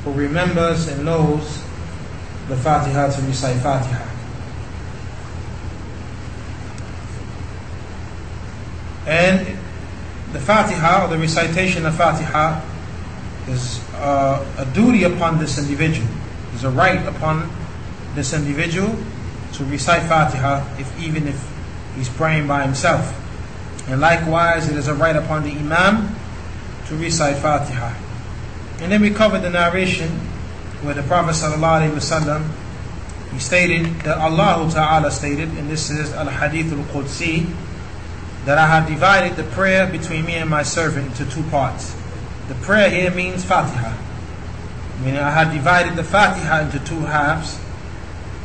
who 0.04 0.12
remembers 0.14 0.88
and 0.88 1.06
knows 1.06 1.64
the 2.48 2.56
Fatiha 2.56 3.10
to 3.12 3.22
recite 3.24 3.58
Fatiha. 3.58 4.08
And 9.06 9.58
the 10.34 10.40
Fatiha 10.40 11.06
or 11.06 11.08
the 11.10 11.18
recitation 11.18 11.86
of 11.86 11.96
Fatiha 11.96 12.62
is 13.48 13.82
uh, 13.96 14.46
a 14.58 14.66
duty 14.74 15.04
upon 15.04 15.40
this 15.40 15.58
individual. 15.58 16.08
It's 16.54 16.64
a 16.64 16.70
right 16.70 17.06
upon 17.08 17.50
this 18.16 18.34
individual 18.34 18.96
to 19.54 19.66
recite 19.66 20.04
Fatiha 20.04 20.80
if 20.80 21.00
even 21.02 21.28
if 21.28 21.50
he's 21.96 22.10
praying 22.10 22.48
by 22.48 22.64
himself. 22.64 23.16
And 23.88 24.02
likewise, 24.02 24.70
it 24.70 24.76
is 24.76 24.88
a 24.88 24.94
right 24.94 25.16
upon 25.16 25.44
the 25.44 25.52
Imam 25.52 26.16
to 26.88 26.96
recite 26.96 27.38
Fatiha. 27.38 27.94
And 28.80 28.92
then 28.92 29.02
we 29.02 29.10
covered 29.10 29.40
the 29.42 29.50
narration 29.50 30.10
where 30.82 30.94
the 30.94 31.04
Prophet 31.04 31.32
ﷺ, 31.32 32.48
he 33.32 33.40
stated 33.40 33.86
that 34.02 34.18
Allah 34.18 34.70
Ta'ala 34.72 35.10
stated, 35.12 35.50
and 35.50 35.70
this 35.70 35.90
is 35.90 36.14
Al 36.14 36.28
Hadith 36.28 36.72
Al 36.72 36.84
Qudsi, 36.86 37.50
that 38.46 38.58
I 38.58 38.68
have 38.68 38.88
divided 38.88 39.36
the 39.36 39.44
prayer 39.44 39.88
between 39.88 40.26
me 40.26 40.36
and 40.36 40.50
my 40.50 40.64
servant 40.64 41.08
into 41.08 41.26
two 41.26 41.44
parts. 41.50 41.96
The 42.48 42.56
prayer 42.56 42.90
here 42.90 43.12
means 43.12 43.44
Fatiha. 43.44 43.94
Meaning 45.04 45.20
I 45.20 45.32
have 45.32 45.54
divided 45.54 45.96
the 45.96 46.04
Fatiha 46.04 46.62
into 46.62 46.80
two 46.80 47.02
halves, 47.02 47.60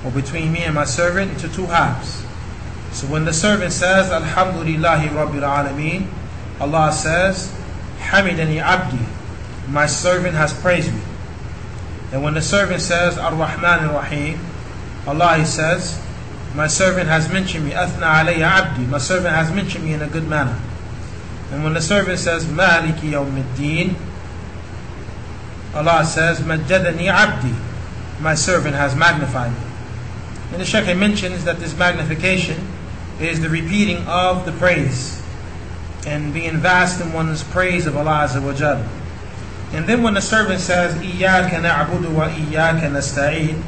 or 0.04 0.10
between 0.10 0.52
me 0.52 0.64
and 0.64 0.74
my 0.74 0.84
servant 0.84 1.30
into 1.32 1.48
two 1.48 1.66
halves. 1.66 2.21
So 2.92 3.06
when 3.06 3.24
the 3.24 3.32
servant 3.32 3.72
says, 3.72 4.10
Alhamdulillahi 4.10 5.08
Rabbil 5.08 5.42
Alameen, 5.42 6.06
Allah 6.60 6.92
says, 6.92 7.52
Hamidani 7.98 8.60
Abdi, 8.60 9.04
my 9.68 9.86
servant 9.86 10.34
has 10.34 10.52
praised 10.52 10.92
me. 10.92 11.00
And 12.12 12.22
when 12.22 12.34
the 12.34 12.42
servant 12.42 12.82
says, 12.82 13.16
Ar-Rahman 13.16 13.88
Ar-Rahim, 13.88 14.38
Allah 15.06 15.44
says, 15.46 15.98
my 16.54 16.66
servant 16.66 17.08
has 17.08 17.32
mentioned 17.32 17.64
me, 17.64 17.72
Athna 17.72 18.26
alayya 18.26 18.42
abdi, 18.42 18.84
my 18.84 18.98
servant 18.98 19.34
has 19.34 19.50
mentioned 19.50 19.84
me 19.84 19.94
in 19.94 20.02
a 20.02 20.06
good 20.06 20.28
manner. 20.28 20.60
And 21.50 21.64
when 21.64 21.72
the 21.72 21.80
servant 21.80 22.18
says, 22.18 22.44
Maliki 22.44 23.12
yawmiddin, 23.12 23.94
Allah 25.74 26.04
says, 26.04 26.40
Majjadani 26.40 27.06
abdi, 27.06 27.54
my 28.20 28.34
servant 28.34 28.74
has 28.74 28.94
magnified 28.94 29.52
me. 29.52 29.58
And 30.52 30.60
the 30.60 30.66
Shaykh 30.66 30.94
mentions 30.96 31.44
that 31.44 31.58
this 31.58 31.76
magnification 31.76 32.71
is 33.24 33.40
the 33.40 33.48
repeating 33.48 33.98
of 34.06 34.44
the 34.44 34.52
praise 34.52 35.22
and 36.06 36.32
being 36.32 36.56
vast 36.56 37.00
in 37.00 37.12
one's 37.12 37.42
praise 37.42 37.86
of 37.86 37.96
Allah 37.96 38.26
Azza 38.28 38.42
wa 38.42 38.52
Jal. 38.52 38.84
And 39.72 39.86
then 39.86 40.02
when 40.02 40.14
the 40.14 40.20
servant 40.20 40.60
says, 40.60 40.94
إِيَّاكَ 40.96 41.50
نَعْبُدُ 41.50 42.04
وَإِيَّاكَ 42.04 42.80
نَسْتَعِينَ 42.80 43.62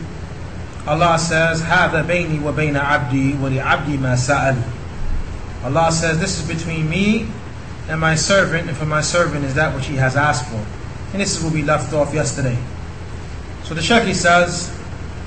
Allah 0.86 1.18
says, 1.18 1.62
هَذَا 1.62 2.04
بَيْنِي 2.06 2.40
وَبَيْنَ 2.40 2.78
عَبْدِي 2.78 3.38
وَلِعَبْدِي 3.38 3.98
مَا 3.98 4.14
سَأَلْ 4.14 4.62
Allah 5.64 5.90
says, 5.90 6.18
this 6.20 6.38
is 6.38 6.46
between 6.46 6.90
me 6.90 7.26
and 7.88 8.00
my 8.00 8.14
servant, 8.14 8.68
and 8.68 8.76
for 8.76 8.84
my 8.84 9.00
servant 9.00 9.44
is 9.44 9.54
that 9.54 9.74
which 9.74 9.86
he 9.86 9.96
has 9.96 10.14
asked 10.14 10.46
for. 10.50 10.62
And 11.12 11.22
this 11.22 11.36
is 11.36 11.42
where 11.42 11.52
we 11.52 11.62
left 11.62 11.92
off 11.94 12.12
yesterday. 12.12 12.58
So 13.62 13.72
the 13.74 13.80
Sheikh 13.80 14.14
says, 14.14 14.68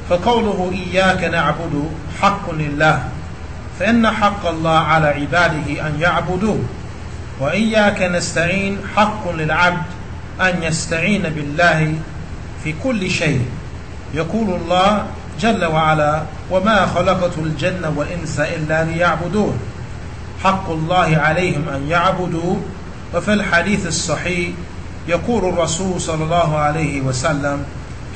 فَقَوْلُهُ 0.10 0.74
إِيَّاكَ 0.74 1.20
نَعْبُدُ 1.32 1.92
حَقٌّ 2.18 2.50
لِلَّهِ 2.50 3.17
فإن 3.80 4.08
حق 4.08 4.48
الله 4.48 4.80
على 4.80 5.08
عباده 5.08 5.88
أن 5.88 5.98
يعبدوه 6.00 6.60
وإياك 7.40 8.02
نستعين 8.02 8.78
حق 8.96 9.32
للعبد 9.32 9.86
أن 10.42 10.64
يستعين 10.64 11.22
بالله 11.24 11.96
في 12.64 12.74
كل 12.84 13.10
شيء. 13.10 13.46
يقول 14.14 14.62
الله 14.62 15.06
جل 15.42 15.66
وعلا 15.66 16.22
وما 16.52 16.86
خلقت 16.86 17.38
الجن 17.38 17.94
والإنس 17.96 18.40
إلا 18.40 18.84
ليعبدون 18.84 19.60
حق 20.44 20.70
الله 20.70 21.18
عليهم 21.18 21.70
أن 21.70 21.88
يعبدوا. 21.88 22.56
وفي 23.16 23.34
الحديث 23.34 23.88
الصحيح 23.88 24.50
يقول 25.08 25.54
الرسول 25.54 26.02
صلى 26.02 26.24
الله 26.24 26.58
عليه 26.58 27.02
وسلم 27.02 27.64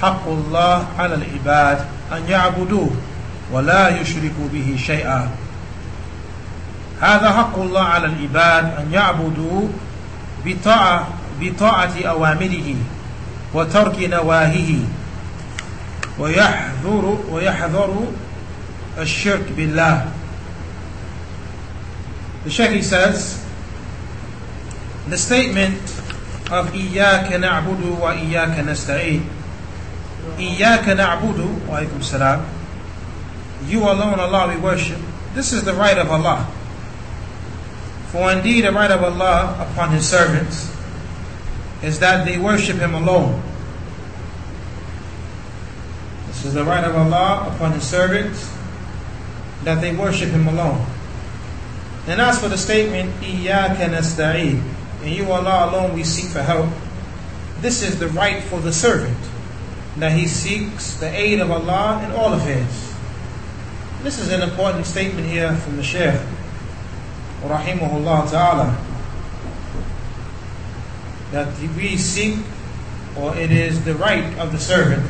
حق 0.02 0.28
الله 0.28 0.86
على 1.00 1.16
العباد 1.16 1.78
أن 2.12 2.22
يعبدوه 2.30 2.90
ولا 3.52 4.02
يشركوا 4.02 4.48
به 4.54 4.76
شيئا 4.86 5.30
هذا 7.02 7.32
حق 7.32 7.60
الله 7.60 7.82
على 7.82 8.06
العباد 8.06 8.66
أن 8.80 8.94
يعبدوا 8.94 9.68
بطاعة, 10.46 11.08
بطاعة 11.42 11.94
أوامره 12.06 12.76
وترك 13.54 14.00
نواهيه. 14.00 14.80
ويحذر 16.20 17.18
ويحذر 17.30 18.08
الشرك 18.98 19.46
بالله. 19.58 20.06
The 22.44 22.50
Shaykh 22.50 22.84
says 22.84 23.46
the 25.08 25.18
statement 25.18 25.82
of 26.52 26.74
إياك 26.74 27.34
نعبد 27.34 27.98
وإياك 28.02 28.60
نستعين. 28.60 29.22
إياك 30.40 30.90
نعبد 30.90 31.58
وعليكم 31.70 31.98
السلام 32.00 32.42
You 33.68 33.84
alone 33.84 34.20
Allah 34.20 34.48
we 34.48 34.58
worship. 34.58 34.98
This 35.34 35.54
is 35.54 35.64
the 35.64 35.74
right 35.74 35.98
of 35.98 36.12
Allah. 36.12 36.48
For 38.11 38.33
indeed 38.33 38.65
the 38.65 38.73
right 38.73 38.91
of 38.91 39.03
Allah 39.03 39.69
upon 39.71 39.91
His 39.91 40.09
servants 40.09 40.75
is 41.83 41.99
that 41.99 42.25
they 42.25 42.39
worship 42.39 42.77
Him 42.77 42.95
alone. 42.95 43.43
This 46.29 46.45
is 46.45 46.55
the 46.55 46.65
right 46.65 46.85
of 46.85 46.95
Allah 46.97 47.53
upon 47.55 47.73
His 47.73 47.83
servants 47.83 48.53
that 49.65 49.81
they 49.81 49.95
worship 49.95 50.31
Him 50.31 50.47
alone. 50.47 50.87
And 52.07 52.21
as 52.21 52.41
for 52.41 52.49
the 52.49 52.57
statement, 52.57 53.13
إِيَّاكَ 53.21 53.77
نَسْتَعِينَ 53.77 54.63
And 55.03 55.11
you 55.11 55.31
Allah 55.31 55.71
alone 55.71 55.93
we 55.93 56.05
seek 56.05 56.31
for 56.31 56.43
help. 56.43 56.71
This 57.61 57.83
is 57.83 57.99
the 57.99 58.09
right 58.09 58.43
for 58.45 58.61
the 58.61 58.73
servant, 58.73 59.19
that 59.97 60.13
he 60.13 60.27
seeks 60.29 60.95
the 60.99 61.09
aid 61.09 61.41
of 61.41 61.51
Allah 61.51 62.03
in 62.05 62.13
all 62.13 62.33
affairs. 62.33 62.95
This 64.03 64.21
is 64.21 64.31
an 64.31 64.43
important 64.43 64.87
statement 64.87 65.27
here 65.27 65.55
from 65.57 65.77
the 65.77 65.83
Shaykh 65.83 66.21
rahimahullah 67.42 68.30
ta'ala, 68.30 68.78
that 71.32 71.48
we 71.76 71.98
seek, 71.98 72.40
or 73.18 73.36
it 73.36 73.52
is 73.52 73.84
the 73.84 73.96
right 73.96 74.38
of 74.38 74.52
the 74.52 74.60
servant, 74.60 75.10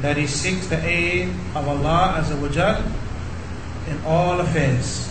that 0.00 0.16
he 0.16 0.26
seeks 0.26 0.66
the 0.66 0.84
aid 0.84 1.28
of 1.54 1.68
Allah 1.68 2.16
Azza 2.18 2.40
wa 2.40 2.48
Jal 2.48 2.82
in 3.88 4.04
all 4.04 4.40
affairs. 4.40 5.10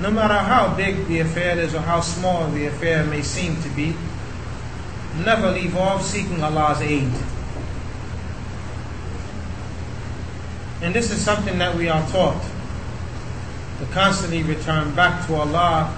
No 0.00 0.10
matter 0.10 0.34
how 0.34 0.74
big 0.76 1.06
the 1.06 1.20
affair 1.20 1.58
is 1.58 1.74
or 1.74 1.80
how 1.80 2.00
small 2.00 2.48
the 2.50 2.66
affair 2.66 3.04
may 3.04 3.22
seem 3.22 3.60
to 3.62 3.68
be, 3.70 3.94
never 5.24 5.50
leave 5.50 5.76
off 5.76 6.04
seeking 6.04 6.42
Allah's 6.42 6.82
aid. 6.82 7.10
And 10.82 10.94
this 10.94 11.10
is 11.10 11.18
something 11.18 11.58
that 11.58 11.74
we 11.74 11.88
are 11.88 12.06
taught 12.10 12.42
to 13.78 13.86
constantly 13.92 14.42
return 14.42 14.94
back 14.94 15.26
to 15.26 15.34
Allah 15.34 15.94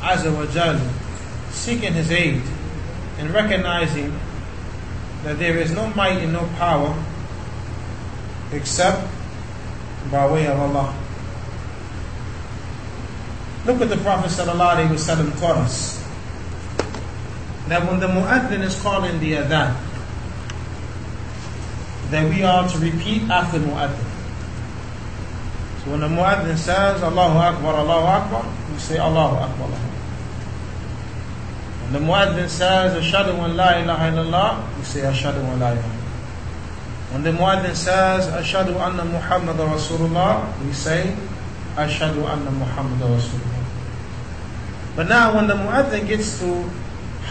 Azza 0.00 0.34
wa 0.34 0.46
Jal, 0.46 0.78
seeking 1.50 1.92
His 1.94 2.10
aid 2.10 2.42
and 3.18 3.30
recognizing 3.30 4.18
that 5.24 5.38
there 5.38 5.58
is 5.58 5.72
no 5.72 5.88
might 5.94 6.18
and 6.18 6.32
no 6.32 6.48
power 6.56 6.94
except 8.52 9.06
by 10.10 10.30
way 10.30 10.46
of 10.46 10.58
Allah. 10.58 10.94
Look 13.66 13.80
what 13.80 13.88
the 13.90 13.96
Prophet 13.98 14.30
ﷺ 14.30 15.40
taught 15.40 15.56
us. 15.58 15.98
that 17.68 17.86
when 17.86 18.00
the 18.00 18.06
mu'adhin 18.06 18.62
is 18.62 18.80
calling 18.80 19.20
the 19.20 19.32
adhan, 19.32 19.76
that 22.10 22.28
we 22.30 22.42
are 22.42 22.66
to 22.68 22.78
repeat 22.78 23.22
after 23.28 23.58
mu'adhin. 23.58 24.07
When 25.90 26.00
the 26.00 26.08
mu'adhin 26.08 26.56
says 26.56 27.02
Allahu 27.02 27.38
Akbar, 27.38 27.74
Allahu 27.76 28.06
Akbar, 28.06 28.44
we 28.72 28.78
say 28.78 28.98
Allahu 28.98 29.36
Akbar, 29.36 29.68
When 31.84 31.92
the 31.92 31.98
mu'adhin 32.12 32.48
says 32.48 32.92
Ashadu 32.94 33.42
an 33.44 33.56
la 33.56 33.70
ilaha 33.78 34.10
illallah, 34.12 34.76
we 34.76 34.84
say 34.84 35.00
Ashadu 35.00 35.38
an 35.52 35.60
la 35.60 35.72
ilaha 35.72 35.98
when 37.10 37.22
the 37.22 37.30
mu'adhin 37.30 37.74
says, 37.74 38.26
Ashadu 38.28 38.76
anna 38.76 39.02
Muhammad 39.02 39.56
Rasulullah, 39.56 40.44
we 40.62 40.72
say, 40.74 41.16
Ashadu 41.74 42.28
anna 42.28 42.50
Muhammad 42.50 43.00
Rasulullah. 43.00 43.64
But 44.94 45.08
now 45.08 45.34
when 45.34 45.46
the 45.46 45.54
mu'adhin 45.54 46.06
gets 46.06 46.38
to 46.40 46.68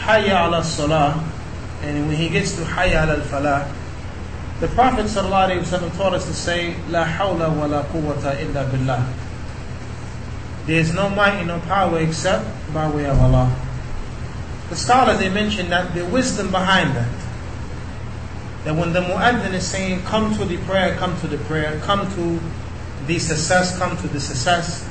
Hayya 0.02 0.48
ala 0.48 0.64
Salah, 0.64 1.24
and 1.84 2.08
when 2.08 2.16
he 2.16 2.28
gets 2.30 2.56
to 2.56 2.64
Hayya 2.64 3.04
ala 3.04 3.22
Falah, 3.22 3.72
the 4.60 4.68
Prophet 4.70 5.06
ﷺ 5.06 5.98
taught 5.98 6.14
us 6.14 6.26
to 6.26 6.34
say, 6.34 6.76
La 6.90 7.06
hawla 7.06 7.56
wa 7.56 7.66
la 7.66 7.84
quwwata 7.84 8.40
illa 8.42 8.66
billah. 8.72 9.14
There 10.66 10.80
is 10.80 10.94
no 10.94 11.10
might 11.10 11.36
and 11.36 11.48
no 11.48 11.60
power 11.60 12.00
except 12.00 12.46
by 12.74 12.90
way 12.90 13.06
of 13.06 13.20
Allah. 13.20 13.56
The 14.70 14.76
scholars, 14.76 15.20
they 15.20 15.30
mention 15.30 15.70
that 15.70 15.94
the 15.94 16.06
wisdom 16.06 16.52
behind 16.52 16.96
that 16.96 17.08
that 18.68 18.76
when 18.76 18.92
the 18.92 19.00
mu'adhin 19.00 19.54
is 19.54 19.66
saying, 19.66 20.02
come 20.04 20.36
to 20.36 20.44
the 20.44 20.58
prayer, 20.66 20.94
come 20.98 21.18
to 21.22 21.28
the 21.28 21.38
prayer, 21.46 21.80
come 21.86 22.04
to 22.16 22.38
the 23.06 23.18
success, 23.18 23.78
come 23.78 23.96
to 23.96 24.08
the 24.10 24.20
success, 24.20 24.86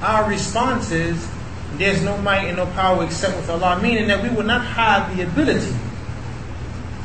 our 0.00 0.26
response 0.30 0.92
is, 0.92 1.28
there's 1.76 2.02
no 2.02 2.16
might 2.18 2.46
and 2.46 2.56
no 2.56 2.64
power 2.66 3.04
except 3.04 3.36
with 3.36 3.50
Allah, 3.50 3.82
meaning 3.82 4.08
that 4.08 4.22
we 4.22 4.30
will 4.30 4.44
not 4.44 4.64
have 4.64 5.14
the 5.14 5.24
ability 5.24 5.74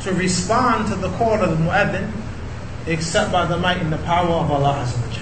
to 0.04 0.14
respond 0.14 0.88
to 0.88 0.96
the 0.96 1.10
call 1.18 1.42
of 1.42 1.50
the 1.50 1.64
mu'adhin 1.64 2.12
except 2.88 3.32
by 3.32 3.46
the 3.46 3.58
might 3.58 3.78
and 3.78 3.92
the 3.92 3.98
power 4.00 4.30
of 4.44 4.52
Allah 4.52 4.86
Azza 4.86 5.20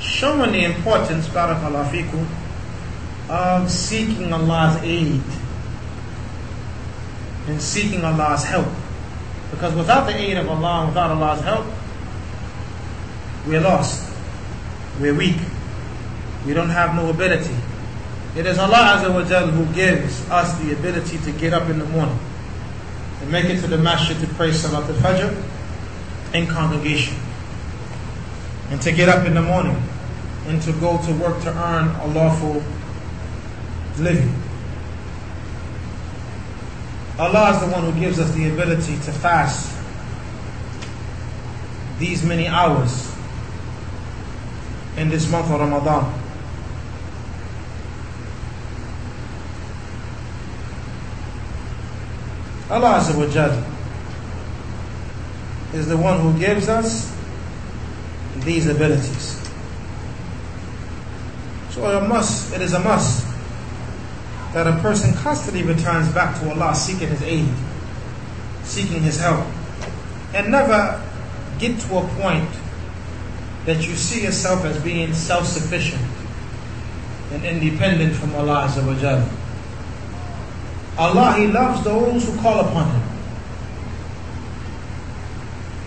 Showing 0.00 0.52
the 0.52 0.64
importance, 0.64 1.28
barakallahu 1.28 1.90
fikum, 1.90 2.26
of 3.28 3.70
seeking 3.70 4.32
Allah's 4.32 4.82
aid 4.82 5.22
and 7.48 7.60
seeking 7.60 8.04
Allah's 8.04 8.44
help. 8.44 8.68
Because 9.50 9.74
without 9.74 10.06
the 10.06 10.14
aid 10.16 10.36
of 10.36 10.48
Allah, 10.48 10.86
without 10.86 11.10
Allah's 11.10 11.40
help, 11.42 11.66
we're 13.46 13.60
lost. 13.60 14.12
We're 15.00 15.14
weak. 15.14 15.36
We 16.46 16.54
don't 16.54 16.70
have 16.70 16.94
no 16.94 17.10
ability. 17.10 17.54
It 18.36 18.46
is 18.46 18.58
Allah 18.58 18.98
Azza 18.98 19.12
wa 19.12 19.24
Jal 19.24 19.48
who 19.48 19.72
gives 19.74 20.28
us 20.30 20.58
the 20.60 20.72
ability 20.72 21.18
to 21.18 21.32
get 21.32 21.52
up 21.52 21.68
in 21.68 21.78
the 21.78 21.86
morning 21.86 22.18
and 23.20 23.30
make 23.32 23.46
it 23.46 23.60
to 23.60 23.66
the 23.66 23.78
masjid 23.78 24.18
to 24.20 24.26
pray 24.34 24.52
Salat 24.52 24.88
al-Fajr 24.88 25.44
in 26.34 26.46
congregation. 26.46 27.16
And 28.70 28.80
to 28.82 28.92
get 28.92 29.08
up 29.08 29.26
in 29.26 29.34
the 29.34 29.42
morning 29.42 29.82
and 30.46 30.60
to 30.62 30.72
go 30.72 30.98
to 31.04 31.12
work 31.14 31.42
to 31.42 31.50
earn 31.50 31.88
a 31.88 32.06
lawful 32.08 32.62
living. 33.98 34.34
Allah 37.18 37.54
is 37.54 37.60
the 37.60 37.68
one 37.68 37.90
who 37.90 37.98
gives 37.98 38.18
us 38.20 38.30
the 38.34 38.48
ability 38.48 38.94
to 38.94 39.12
fast 39.12 39.74
these 41.98 42.24
many 42.24 42.46
hours 42.46 43.12
in 44.96 45.08
this 45.08 45.30
month 45.30 45.50
of 45.50 45.58
Ramadan. 45.60 46.27
Allah 52.70 53.00
Azza 53.00 53.16
wa 53.16 53.24
is 55.72 55.88
the 55.88 55.96
one 55.96 56.20
who 56.20 56.38
gives 56.38 56.68
us 56.68 57.14
these 58.44 58.66
abilities. 58.66 59.38
So 61.70 61.84
a 61.84 62.06
must, 62.06 62.52
it 62.54 62.60
is 62.60 62.72
a 62.74 62.80
must 62.80 63.26
that 64.52 64.66
a 64.66 64.80
person 64.80 65.14
constantly 65.14 65.62
returns 65.62 66.12
back 66.12 66.38
to 66.40 66.50
Allah 66.50 66.74
seeking 66.74 67.08
His 67.08 67.22
aid, 67.22 67.48
seeking 68.64 69.02
His 69.02 69.20
help, 69.20 69.46
and 70.34 70.50
never 70.50 71.02
get 71.58 71.78
to 71.80 71.98
a 71.98 72.08
point 72.20 72.48
that 73.66 73.86
you 73.86 73.94
see 73.94 74.24
yourself 74.24 74.64
as 74.64 74.82
being 74.82 75.12
self 75.12 75.46
sufficient 75.46 76.02
and 77.32 77.44
independent 77.44 78.14
from 78.14 78.34
Allah 78.34 78.66
Azza 78.68 78.86
wa 78.86 78.94
Jalla. 78.94 79.37
Allah, 80.98 81.34
He 81.38 81.46
loves 81.46 81.84
those 81.84 82.24
who 82.24 82.36
call 82.40 82.60
upon 82.60 82.90
Him. 82.90 83.02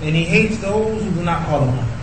And 0.02 0.15
He 0.15 0.24
hates 0.24 0.58
those 0.60 1.04
who 1.04 1.12
do 1.12 1.24
not 1.24 1.45
call 1.47 1.63
upon 1.63 1.78
Him. 1.78 1.97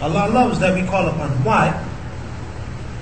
Allah 0.00 0.32
loves 0.32 0.58
that 0.60 0.74
we 0.74 0.86
call 0.88 1.08
upon 1.08 1.30
Him. 1.30 1.44
Why? 1.44 1.84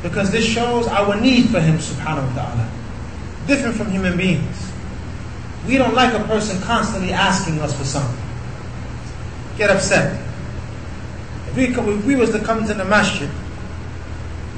Because 0.02 0.30
this 0.32 0.44
shows 0.44 0.88
our 0.88 1.18
need 1.20 1.48
for 1.50 1.60
Him, 1.60 1.78
subhanahu 1.78 2.26
wa 2.34 2.42
ta'ala. 2.42 2.70
Different 3.46 3.76
from 3.76 3.90
human 3.90 4.16
beings. 4.16 4.72
We 5.66 5.78
don't 5.78 5.94
like 5.94 6.12
a 6.12 6.24
person 6.24 6.60
constantly 6.62 7.12
asking 7.12 7.60
us 7.60 7.76
for 7.76 7.84
something. 7.84 8.22
Get 9.56 9.70
upset. 9.70 10.20
If 11.48 11.56
we, 11.56 11.64
if 11.66 12.04
we 12.04 12.16
was 12.16 12.30
to 12.32 12.40
come 12.40 12.66
to 12.66 12.74
the 12.74 12.84
masjid, 12.84 13.30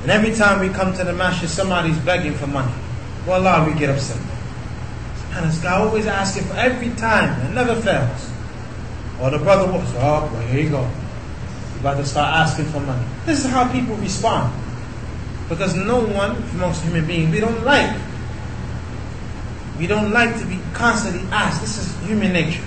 and 0.09 0.25
every 0.25 0.35
time 0.35 0.61
we 0.61 0.71
come 0.71 0.95
to 0.95 1.05
the 1.05 1.13
masjid, 1.13 1.51
somebody's 1.51 1.99
begging 1.99 2.33
for 2.33 2.47
money. 2.47 2.73
Well, 3.27 3.47
Allah, 3.47 3.71
we 3.71 3.79
get 3.79 3.91
upset. 3.91 4.17
And 5.33 5.45
this 5.45 5.61
guy 5.61 5.77
always 5.77 6.07
asking 6.07 6.45
for 6.45 6.55
every 6.55 6.89
time, 6.97 7.39
it 7.43 7.53
never 7.53 7.75
fails. 7.79 8.33
Or 9.21 9.29
the 9.29 9.37
brother 9.37 9.71
walks, 9.71 9.91
oh, 9.97 10.31
well, 10.33 10.41
here 10.47 10.63
you 10.63 10.71
go. 10.71 10.81
You're 10.81 11.81
about 11.81 11.99
to 11.99 12.07
start 12.07 12.35
asking 12.35 12.65
for 12.73 12.81
money. 12.81 13.07
This 13.27 13.45
is 13.45 13.51
how 13.51 13.71
people 13.71 13.97
respond. 13.97 14.51
Because 15.51 15.77
no 15.77 16.01
one 16.01 16.37
amongst 16.55 16.83
human 16.85 17.07
beings, 17.07 17.31
we 17.31 17.41
don't 17.41 17.63
like. 17.63 17.95
We 19.79 19.87
don't 19.87 20.11
like 20.11 20.39
to 20.39 20.47
be 20.47 20.59
constantly 20.73 21.29
asked. 21.31 21.61
This 21.61 21.77
is 21.77 22.09
human 22.09 22.33
nature. 22.33 22.65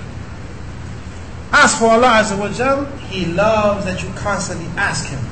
Ask 1.52 1.80
for 1.80 1.90
Allah 1.90 2.22
Azza 2.22 2.38
wa 2.38 2.86
He 3.08 3.26
loves 3.26 3.86
that 3.86 4.04
you 4.04 4.14
constantly 4.14 4.68
ask 4.78 5.10
Him. 5.10 5.31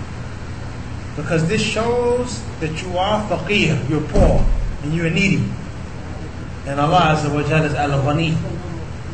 Because 1.21 1.47
this 1.47 1.61
shows 1.61 2.41
that 2.59 2.81
you 2.81 2.97
are 2.97 3.27
faqir, 3.29 3.89
you're 3.89 4.07
poor, 4.09 4.45
and 4.83 4.93
you're 4.93 5.09
needy. 5.09 5.43
And 6.65 6.79
Allah 6.79 7.15
Azza 7.15 7.33
wa 7.33 7.43
Jal 7.43 7.65
is 7.65 7.73
al-ghani, 7.73 8.35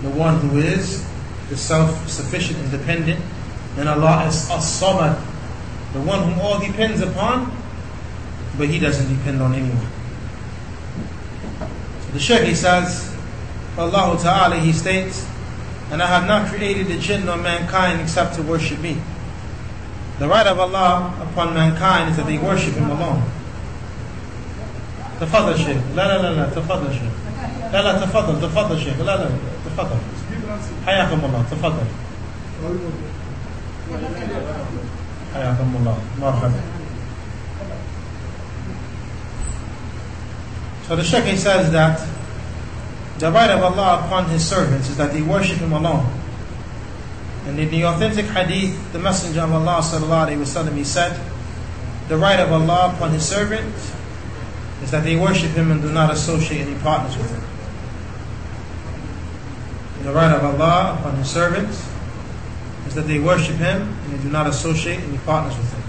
the 0.02 0.10
one 0.10 0.40
who 0.40 0.60
is 0.60 1.06
the 1.50 1.58
self-sufficient, 1.58 2.60
independent. 2.60 3.20
And 3.78 3.90
Allah 3.90 4.28
is 4.28 4.50
as-samad, 4.50 5.20
the 5.94 6.02
one 6.02 6.24
whom 6.24 6.40
all 6.40 6.60
depends 6.60 7.02
upon 7.02 7.52
but 8.58 8.70
he 8.70 8.80
doesn't 8.80 9.14
depend 9.16 9.42
on 9.42 9.54
anyone. 9.54 9.88
So 12.06 12.12
the 12.14 12.20
Shaykh 12.20 12.48
he 12.48 12.56
says, 12.56 13.14
Allah 13.78 14.18
Ta'ala 14.22 14.60
he 14.60 14.72
states, 14.72 15.28
and 15.92 16.02
I 16.02 16.08
have 16.08 16.28
not 16.28 16.48
created 16.48 16.88
the 16.88 16.98
jinn 16.98 17.28
or 17.28 17.38
mankind 17.38 18.02
except 18.02 18.36
to 18.36 18.44
worship 18.44 18.80
me. 18.80 18.98
The 20.19 20.29
right 20.29 20.47
of 20.47 20.59
Allah 20.59 21.15
upon 21.23 21.55
mankind 21.55 22.11
is 22.11 22.17
that 22.17 22.27
they 22.27 22.39
worship 22.39 22.75
him 22.75 22.91
alone. 22.91 23.23
تفضل 25.21 25.57
شيخ 25.59 25.77
لا 25.97 26.09
لا 26.09 26.23
لا 26.23 26.31
لا 26.33 26.47
تفضل 26.57 26.93
شيخ 26.93 27.13
لا 27.73 27.83
لا 27.83 27.93
تفضل 28.01 28.41
تفضل 28.41 28.81
شيخ 28.81 28.99
لا 28.99 29.17
لا 29.17 29.29
تفضل 29.67 29.97
حياكم 30.87 31.21
الله 31.25 31.45
تفضل 31.51 31.87
حياكم 35.35 35.75
الله 35.81 35.99
مرحبا 36.21 36.61
So 40.89 40.97
the 40.97 41.05
Shaykh 41.05 41.39
says 41.39 41.71
that 41.71 42.05
the 43.19 43.31
right 43.31 43.51
of 43.51 43.63
Allah 43.63 44.03
upon 44.05 44.25
His 44.31 44.45
servants 44.45 44.89
is 44.89 44.97
that 44.97 45.13
they 45.13 45.23
worship 45.23 45.59
Him 45.59 45.73
alone. 45.73 46.05
And 47.46 47.60
in 47.60 47.70
the 47.70 47.86
authentic 47.86 48.26
hadith, 48.26 48.92
the 48.92 49.00
Messenger 49.00 49.42
of 49.42 49.54
Allah 49.54 49.82
wasallam 49.82 50.76
he 50.76 50.84
said, 50.84 51.20
the 52.08 52.18
right 52.18 52.40
of 52.40 52.52
Allah 52.52 52.94
upon 52.96 53.12
His 53.12 53.28
servant 53.28 53.74
is 54.84 54.92
that 54.92 55.04
they 55.04 55.16
worship 55.16 55.52
Him 55.52 55.72
and 55.72 55.82
do 55.82 55.92
not 55.92 56.12
associate 56.12 56.68
any 56.68 56.78
partners 56.80 57.18
with 57.18 57.32
Him. 57.32 57.42
The 60.06 60.14
right 60.14 60.32
of 60.32 60.44
Allah 60.44 60.98
upon 61.00 61.16
His 61.16 61.30
servants 61.30 61.90
is 62.86 62.94
that 62.94 63.08
they 63.08 63.20
worship 63.20 63.56
Him 63.56 63.82
and 63.82 64.14
they 64.14 64.22
do 64.22 64.30
not 64.30 64.46
associate 64.46 65.00
any 65.00 65.18
partners 65.20 65.58
with 65.58 65.74
Him. 65.74 65.82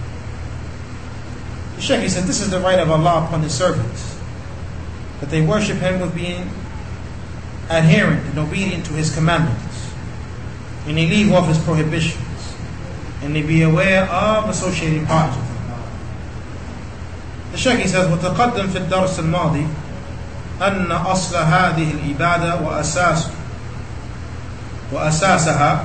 The 1.76 1.82
Shaykh 1.82 2.00
he 2.00 2.08
said, 2.08 2.24
this 2.24 2.40
is 2.40 2.50
the 2.50 2.60
right 2.60 2.78
of 2.78 2.90
Allah 2.90 3.26
upon 3.26 3.42
His 3.42 3.52
servants 3.52 4.18
that 5.20 5.28
they 5.28 5.42
worship 5.42 5.76
Him 5.78 6.00
with 6.00 6.14
being 6.14 6.48
adherent 7.68 8.24
and 8.26 8.38
obedient 8.38 8.86
to 8.86 8.94
His 8.94 9.14
commandments, 9.14 9.65
and 10.86 10.96
they 10.96 11.06
leave 11.06 11.32
off 11.32 11.48
His 11.48 11.58
prohibitions, 11.58 12.54
and 13.22 13.34
they 13.34 13.42
be 13.42 13.62
aware 13.62 14.04
of 14.04 14.48
associating 14.48 15.06
partners 15.06 15.36
with 15.36 15.46
Him. 15.46 15.56
الشيخ 17.54 17.86
says 17.86 18.06
وتقدم 18.08 18.68
في 18.72 18.78
الدرس 18.78 19.18
الماضي 19.18 19.66
أن 20.62 20.92
أصل 20.92 21.36
هذه 21.36 21.90
العبادة 21.90 22.60
وأساس 22.62 23.28
وأساسها 24.92 25.84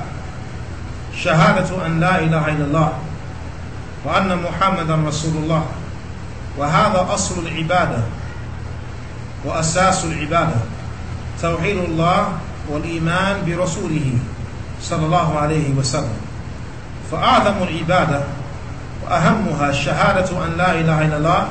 شهادة 1.16 1.86
أن 1.86 2.00
لا 2.00 2.18
إله 2.18 2.48
إلا 2.48 2.64
الله 2.64 2.92
وأن 4.04 4.42
محمدا 4.42 4.94
رسول 5.08 5.36
الله. 5.42 5.66
وهذا 6.58 7.06
أصل 7.14 7.46
العبادة 7.46 8.02
وأساس 9.44 10.04
العبادة. 10.04 10.56
توحيد 11.42 11.76
الله 11.76 12.28
والإيمان 12.68 13.44
برسوله. 13.46 14.18
صلى 14.82 15.04
الله 15.06 15.38
عليه 15.38 15.74
وسلم. 15.74 16.18
فأعظم 17.10 17.62
العبادة 17.62 18.20
وأهمها 19.04 19.72
شهادة 19.72 20.44
أن 20.44 20.50
لا 20.58 20.70
إله 20.72 21.02
إلا 21.02 21.16
الله 21.16 21.48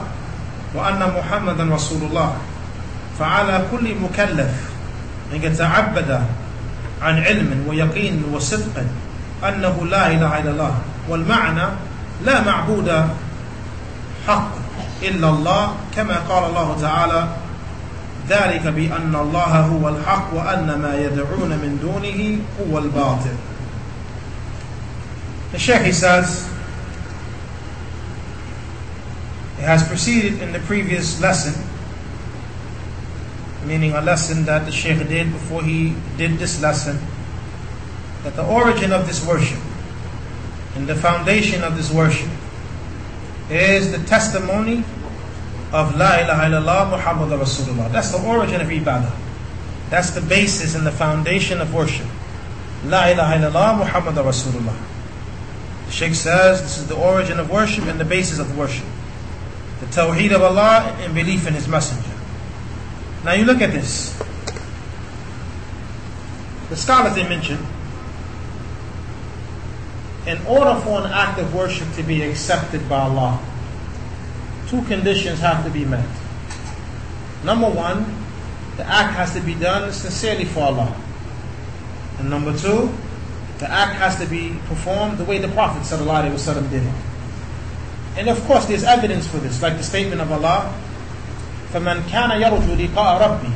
وأن 0.75 1.13
محمدا 1.17 1.75
رسول 1.75 2.03
الله. 2.03 2.35
فعلى 3.19 3.65
كل 3.71 3.95
مكلف 3.95 4.51
أن 5.33 5.43
يتعبد 5.43 6.21
عن 7.01 7.23
علم 7.23 7.65
ويقين 7.67 8.23
وصدق 8.33 8.83
أنه 9.43 9.85
لا 9.85 10.07
إله 10.07 10.39
إلا 10.39 10.51
الله. 10.51 10.75
والمعنى 11.09 11.67
لا 12.25 12.41
معبود 12.41 13.07
حق 14.27 14.49
إلا 15.01 15.29
الله 15.29 15.73
كما 15.95 16.17
قال 16.29 16.43
الله 16.49 16.77
تعالى 16.81 17.27
ذلك 18.30 18.66
بأن 18.66 19.14
الله 19.14 19.60
هو 19.60 19.88
الحق 19.88 20.34
وأن 20.34 20.66
ما 20.82 20.94
يدعون 20.98 21.48
من 21.48 21.78
دونه 21.82 22.38
هو 22.60 22.78
الباطل 22.78 23.36
The 25.52 25.58
Sheikh 25.58 25.82
he 25.82 25.92
says 25.92 26.48
it 29.58 29.62
has 29.62 29.86
proceeded 29.86 30.42
in 30.42 30.52
the 30.52 30.58
previous 30.60 31.20
lesson 31.20 31.54
meaning 33.64 33.92
a 33.92 34.00
lesson 34.00 34.44
that 34.44 34.64
the 34.66 34.72
Sheikh 34.72 35.08
did 35.08 35.32
before 35.32 35.62
he 35.62 35.94
did 36.16 36.38
this 36.38 36.60
lesson 36.60 36.98
that 38.24 38.34
the 38.34 38.44
origin 38.44 38.92
of 38.92 39.06
this 39.06 39.24
worship 39.26 39.58
and 40.74 40.86
the 40.86 40.94
foundation 40.94 41.62
of 41.62 41.76
this 41.76 41.92
worship 41.92 42.28
is 43.50 43.92
the 43.92 43.98
testimony 44.06 44.84
of 45.71 45.95
La 45.95 46.19
ilaha 46.19 46.49
illallah 46.49 46.91
Muhammad 46.91 47.39
Rasulullah. 47.39 47.91
That's 47.91 48.11
the 48.11 48.21
origin 48.21 48.61
of 48.61 48.67
ibadah. 48.67 49.11
That's 49.89 50.11
the 50.11 50.21
basis 50.21 50.75
and 50.75 50.85
the 50.85 50.91
foundation 50.91 51.61
of 51.61 51.73
worship. 51.73 52.07
La 52.85 53.07
ilaha 53.07 53.35
illallah 53.35 53.77
Muhammad 53.79 54.15
Rasulullah. 54.15 54.77
The 55.85 55.91
Sheikh 55.91 56.15
says 56.15 56.61
this 56.61 56.77
is 56.77 56.87
the 56.87 56.95
origin 56.95 57.39
of 57.39 57.49
worship 57.49 57.85
and 57.85 57.99
the 57.99 58.05
basis 58.05 58.39
of 58.39 58.57
worship. 58.57 58.85
The 59.79 59.87
tawheed 59.87 60.31
of 60.31 60.41
Allah 60.41 60.95
and 60.99 61.13
belief 61.13 61.47
in 61.47 61.53
His 61.53 61.67
Messenger. 61.67 62.17
Now 63.23 63.33
you 63.33 63.45
look 63.45 63.61
at 63.61 63.71
this. 63.71 64.17
The 66.69 66.75
scholars 66.75 67.15
they 67.15 67.27
mention 67.27 67.59
in 70.25 70.37
order 70.45 70.79
for 70.81 70.99
an 71.01 71.11
act 71.11 71.39
of 71.39 71.53
worship 71.53 71.91
to 71.95 72.03
be 72.03 72.21
accepted 72.21 72.87
by 72.87 73.01
Allah, 73.01 73.39
two 74.70 74.82
conditions 74.82 75.40
have 75.40 75.64
to 75.64 75.70
be 75.70 75.84
met. 75.84 76.06
Number 77.44 77.68
one, 77.68 78.04
the 78.76 78.84
act 78.86 79.14
has 79.14 79.32
to 79.34 79.40
be 79.40 79.54
done 79.54 79.92
sincerely 79.92 80.44
for 80.44 80.60
Allah. 80.60 80.94
And 82.18 82.30
number 82.30 82.56
two, 82.56 82.92
the 83.58 83.70
act 83.70 83.94
has 83.96 84.18
to 84.18 84.26
be 84.26 84.56
performed 84.66 85.18
the 85.18 85.24
way 85.24 85.38
the 85.38 85.48
Prophet 85.48 85.82
ﷺ 85.82 86.70
did 86.70 86.82
it. 86.82 86.94
And 88.16 88.28
of 88.28 88.42
course, 88.44 88.66
there's 88.66 88.84
evidence 88.84 89.26
for 89.26 89.38
this, 89.38 89.62
like 89.62 89.76
the 89.76 89.82
statement 89.82 90.20
of 90.20 90.32
Allah, 90.32 90.72
فَمَنْ 91.72 92.00
كَانَ 92.08 92.30
يَرْجُو 92.40 92.76
لِقَاءَ 92.76 93.20
رَبِّهِ 93.20 93.52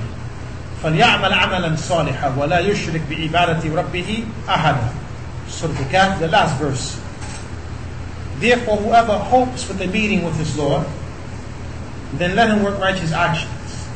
فَلْيَعْمَلْ 0.82 1.32
عَمَلًا 1.32 1.76
صَالِحًا 1.76 2.36
وَلَا 2.36 2.60
يُشْرِكْ 2.60 3.04
بِعِبَادَةِ 3.08 3.60
رَبِّهِ 3.60 4.24
أَحَدًا 4.46 4.88
Surah 5.48 5.76
Al-Kahf, 5.76 6.18
the 6.20 6.28
last 6.28 6.56
verse. 6.58 7.00
Therefore, 8.38 8.76
whoever 8.78 9.18
hopes 9.18 9.62
for 9.62 9.74
the 9.74 9.86
meeting 9.86 10.24
with 10.24 10.36
his 10.36 10.56
Lord, 10.56 10.86
then 12.19 12.35
let 12.35 12.49
him 12.49 12.63
work 12.63 12.79
righteous 12.79 13.11
actions, 13.11 13.87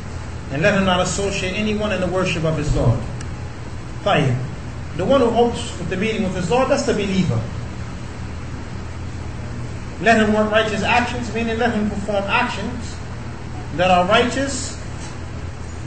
and 0.51 0.61
let 0.61 0.73
him 0.77 0.85
not 0.85 0.99
associate 1.01 1.53
anyone 1.53 1.91
in 1.91 2.01
the 2.01 2.07
worship 2.07 2.43
of 2.43 2.57
his 2.57 2.75
Lord. 2.75 2.99
Tayyib. 4.03 4.37
The 4.97 5.05
one 5.05 5.21
who 5.21 5.29
hopes 5.29 5.69
for 5.71 5.83
the 5.83 5.97
meeting 5.97 6.23
with 6.23 6.35
his 6.35 6.49
Lord, 6.49 6.69
that's 6.69 6.85
the 6.85 6.93
believer. 6.93 7.39
Let 10.01 10.21
him 10.21 10.33
work 10.33 10.51
righteous 10.51 10.83
actions, 10.83 11.33
meaning 11.33 11.57
let 11.59 11.73
him 11.73 11.89
perform 11.89 12.23
actions 12.25 12.95
that 13.75 13.91
are 13.91 14.05
righteous 14.05 14.79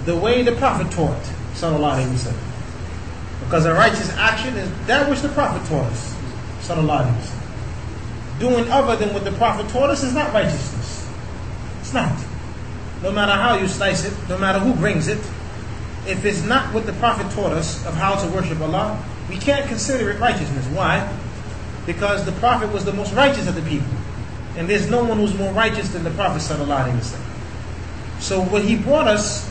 the 0.04 0.16
way 0.16 0.42
the 0.42 0.52
Prophet 0.52 0.90
taught. 0.92 1.22
Sallallahu 1.54 2.02
Alaihi 2.02 2.12
Wasallam. 2.12 3.44
Because 3.44 3.66
a 3.66 3.74
righteous 3.74 4.10
action 4.16 4.56
is 4.56 4.70
that 4.86 5.08
which 5.08 5.20
the 5.20 5.28
Prophet 5.30 5.66
taught 5.68 5.86
us. 5.90 6.14
Sallallahu 6.60 7.06
Alaihi 7.06 7.16
Wasallam. 7.16 8.40
Doing 8.40 8.70
other 8.70 8.96
than 8.96 9.14
what 9.14 9.24
the 9.24 9.32
Prophet 9.32 9.68
taught 9.68 9.90
us 9.90 10.02
is 10.02 10.14
not 10.14 10.32
righteousness. 10.32 10.71
Not. 11.92 12.18
No 13.02 13.10
matter 13.12 13.32
how 13.32 13.56
you 13.56 13.66
slice 13.68 14.04
it, 14.04 14.14
no 14.28 14.38
matter 14.38 14.58
who 14.58 14.74
brings 14.74 15.08
it, 15.08 15.18
if 16.06 16.24
it's 16.24 16.42
not 16.44 16.72
what 16.74 16.86
the 16.86 16.92
Prophet 16.94 17.30
taught 17.32 17.52
us 17.52 17.84
of 17.86 17.94
how 17.94 18.14
to 18.14 18.30
worship 18.32 18.60
Allah, 18.60 19.02
we 19.28 19.36
can't 19.36 19.66
consider 19.68 20.10
it 20.10 20.20
righteousness. 20.20 20.66
Why? 20.68 21.08
Because 21.86 22.24
the 22.24 22.32
Prophet 22.32 22.72
was 22.72 22.84
the 22.84 22.92
most 22.92 23.12
righteous 23.14 23.46
of 23.48 23.54
the 23.54 23.62
people. 23.62 23.92
And 24.56 24.68
there's 24.68 24.90
no 24.90 25.04
one 25.04 25.18
who's 25.18 25.34
more 25.34 25.52
righteous 25.52 25.88
than 25.90 26.04
the 26.04 26.10
Prophet. 26.10 26.40
So 28.20 28.42
what 28.42 28.64
he 28.64 28.76
brought 28.76 29.08
us, 29.08 29.50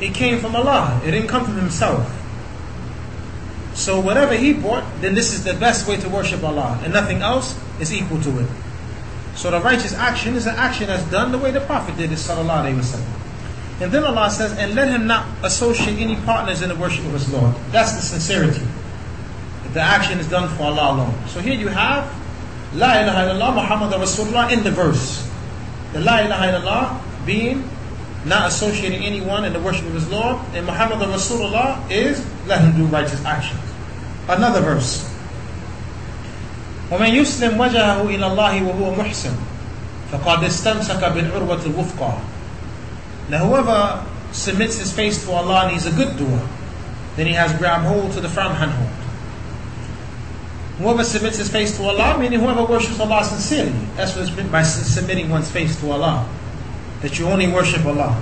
it 0.00 0.14
came 0.14 0.38
from 0.38 0.54
Allah. 0.54 1.00
It 1.04 1.12
didn't 1.12 1.28
come 1.28 1.44
from 1.44 1.56
himself. 1.56 2.14
So 3.74 4.00
whatever 4.00 4.34
he 4.34 4.52
brought, 4.52 4.84
then 5.00 5.14
this 5.14 5.32
is 5.32 5.44
the 5.44 5.54
best 5.54 5.88
way 5.88 5.96
to 5.96 6.08
worship 6.08 6.42
Allah. 6.42 6.78
And 6.82 6.92
nothing 6.92 7.22
else 7.22 7.58
is 7.80 7.92
equal 7.92 8.20
to 8.22 8.40
it. 8.40 8.48
So 9.38 9.52
the 9.52 9.60
righteous 9.60 9.94
action 9.94 10.34
is 10.34 10.48
an 10.48 10.56
action 10.56 10.88
that's 10.88 11.08
done 11.12 11.30
the 11.30 11.38
way 11.38 11.52
the 11.52 11.60
Prophet 11.60 11.96
did 11.96 12.10
it, 12.10 12.18
sallallahu 12.18 12.64
alayhi 12.64 12.74
wasallam. 12.74 13.80
And 13.80 13.92
then 13.92 14.02
Allah 14.02 14.28
says, 14.32 14.58
and 14.58 14.74
let 14.74 14.88
him 14.88 15.06
not 15.06 15.28
associate 15.44 16.00
any 16.00 16.16
partners 16.26 16.60
in 16.60 16.68
the 16.68 16.74
worship 16.74 17.06
of 17.06 17.12
his 17.12 17.32
Lord. 17.32 17.54
That's 17.70 17.94
the 17.94 18.00
sincerity. 18.00 18.66
The 19.74 19.80
action 19.80 20.18
is 20.18 20.28
done 20.28 20.48
for 20.56 20.64
Allah 20.64 20.92
alone. 20.92 21.14
So 21.28 21.38
here 21.38 21.54
you 21.54 21.68
have 21.68 22.12
La 22.74 22.98
ilaha 22.98 23.30
illallah 23.30 23.54
Muhammad 23.54 23.92
Rasulullah 23.92 24.50
in 24.50 24.64
the 24.64 24.72
verse. 24.72 25.30
The 25.92 26.00
La 26.00 26.18
ilaha 26.18 26.58
illallah 26.58 27.24
being 27.24 27.62
not 28.24 28.48
associating 28.48 29.04
anyone 29.04 29.44
in 29.44 29.52
the 29.52 29.60
worship 29.60 29.86
of 29.86 29.94
his 29.94 30.10
Lord, 30.10 30.44
and 30.52 30.66
Muhammad 30.66 30.98
Rasulullah 30.98 31.88
is 31.88 32.26
let 32.48 32.60
him 32.60 32.74
do 32.76 32.86
righteous 32.86 33.24
actions. 33.24 33.60
Another 34.28 34.62
verse. 34.62 35.06
ومن 36.91 37.09
يسلم 37.09 37.59
وجهه 37.59 38.01
إلى 38.01 38.27
الله 38.27 38.63
وهو 38.63 38.95
محسن 38.95 39.35
فقد 40.11 40.43
استمسك 40.43 41.03
بالعروة 41.03 41.61
الوثقى 41.65 42.13
Now 43.29 43.45
whoever 43.45 44.05
submits 44.31 44.77
his 44.79 44.91
face 44.91 45.23
to 45.25 45.31
Allah 45.31 45.63
and 45.63 45.71
he's 45.71 45.85
a 45.85 45.91
good 45.91 46.17
doer, 46.17 46.41
then 47.15 47.25
he 47.25 47.33
has 47.33 47.53
grabbed 47.53 47.85
hold 47.85 48.11
to 48.13 48.19
the 48.19 48.27
firm 48.27 48.51
handhold. 48.53 48.89
Whoever 50.79 51.03
submits 51.03 51.37
his 51.37 51.49
face 51.49 51.77
to 51.77 51.83
Allah, 51.83 52.17
meaning 52.19 52.39
whoever 52.39 52.65
worships 52.65 52.99
Allah 52.99 53.23
sincerely. 53.23 53.71
That's 53.95 54.15
what 54.15 54.27
it's 54.27 54.35
meant 54.35 54.51
by 54.51 54.63
submitting 54.63 55.29
one's 55.29 55.49
face 55.49 55.79
to 55.79 55.91
Allah. 55.91 56.27
That 57.01 57.17
you 57.17 57.27
only 57.27 57.47
worship 57.47 57.85
Allah. 57.85 58.21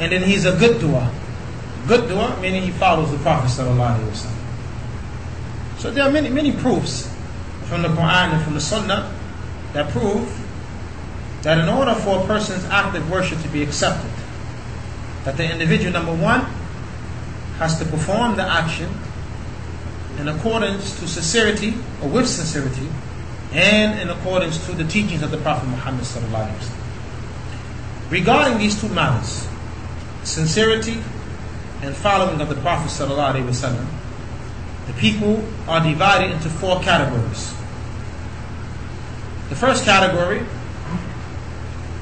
And 0.00 0.10
then 0.10 0.22
he's 0.22 0.46
a 0.46 0.56
good 0.58 0.80
doer. 0.80 1.08
Good 1.86 2.08
doer, 2.08 2.36
meaning 2.40 2.62
he 2.62 2.70
follows 2.70 3.12
the 3.12 3.18
Prophet 3.18 3.48
sallallahu 3.48 4.00
alaihi 4.00 4.10
wasallam. 4.10 5.78
So 5.78 5.90
there 5.90 6.04
are 6.04 6.10
many, 6.10 6.30
many 6.30 6.50
proofs 6.50 7.07
from 7.69 7.83
the 7.83 7.87
Quran 7.87 8.33
and 8.33 8.43
from 8.43 8.55
the 8.55 8.59
Sunnah 8.59 9.15
that 9.73 9.89
prove 9.91 10.27
that 11.43 11.59
in 11.59 11.69
order 11.69 11.93
for 11.93 12.23
a 12.23 12.25
person's 12.25 12.65
act 12.65 12.97
of 12.97 13.09
worship 13.09 13.39
to 13.43 13.47
be 13.47 13.61
accepted, 13.61 14.11
that 15.23 15.37
the 15.37 15.49
individual, 15.49 15.93
number 15.93 16.13
one, 16.13 16.41
has 17.59 17.77
to 17.77 17.85
perform 17.85 18.35
the 18.35 18.43
action 18.43 18.89
in 20.17 20.27
accordance 20.27 20.99
to 20.99 21.07
sincerity 21.07 21.75
or 22.01 22.09
with 22.09 22.27
sincerity 22.27 22.89
and 23.53 23.99
in 23.99 24.09
accordance 24.09 24.65
to 24.65 24.73
the 24.73 24.83
teachings 24.83 25.21
of 25.21 25.31
the 25.31 25.37
Prophet 25.37 25.67
Muhammad 25.67 26.05
Regarding 28.09 28.57
these 28.57 28.79
two 28.79 28.89
matters, 28.89 29.47
sincerity 30.23 31.01
and 31.81 31.95
following 31.95 32.41
of 32.41 32.49
the 32.49 32.55
Prophet 32.55 32.89
the 34.87 34.93
people 34.93 35.43
are 35.67 35.83
divided 35.83 36.31
into 36.31 36.49
four 36.49 36.81
categories. 36.81 37.53
The 39.49 39.55
first 39.55 39.83
category, 39.83 40.45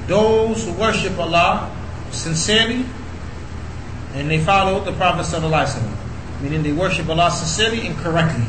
those 0.08 0.66
who 0.66 0.74
worship 0.74 1.18
Allah 1.18 1.74
sincerely 2.12 2.86
and 4.14 4.30
they 4.30 4.40
follow 4.40 4.84
the 4.84 4.94
Prophet 4.94 5.22
Wasallam, 5.22 5.96
meaning 6.42 6.64
they 6.64 6.72
worship 6.72 7.08
Allah 7.10 7.32
sincerely 7.32 7.88
and 7.88 7.98
correctly. 7.98 8.46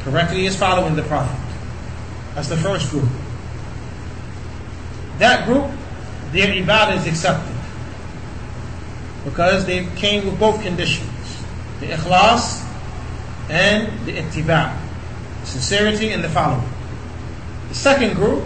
Correctly 0.00 0.46
is 0.46 0.56
following 0.56 0.96
the 0.96 1.02
Prophet. 1.02 1.38
That's 2.34 2.48
the 2.48 2.56
first 2.56 2.90
group. 2.90 3.08
That 5.18 5.46
group, 5.46 5.70
their 6.32 6.48
ibadah 6.48 6.96
is 6.96 7.06
accepted. 7.06 7.56
Because 9.24 9.66
they 9.66 9.84
came 9.96 10.24
with 10.24 10.38
both 10.40 10.62
conditions 10.62 11.08
the 11.80 11.86
ikhlas 11.86 12.62
and 13.48 14.06
the 14.06 14.12
ittiba' 14.12 14.76
sincerity 15.44 16.10
and 16.10 16.22
the 16.22 16.28
following. 16.28 16.68
The 17.70 17.74
second 17.74 18.14
group, 18.14 18.44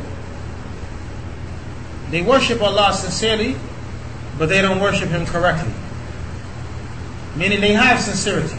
they 2.10 2.22
worship 2.22 2.62
Allah 2.62 2.92
sincerely, 2.92 3.56
but 4.38 4.48
they 4.48 4.62
don't 4.62 4.80
worship 4.80 5.08
Him 5.08 5.26
correctly. 5.26 5.72
Meaning 7.36 7.60
they 7.60 7.72
have 7.72 8.00
sincerity. 8.00 8.56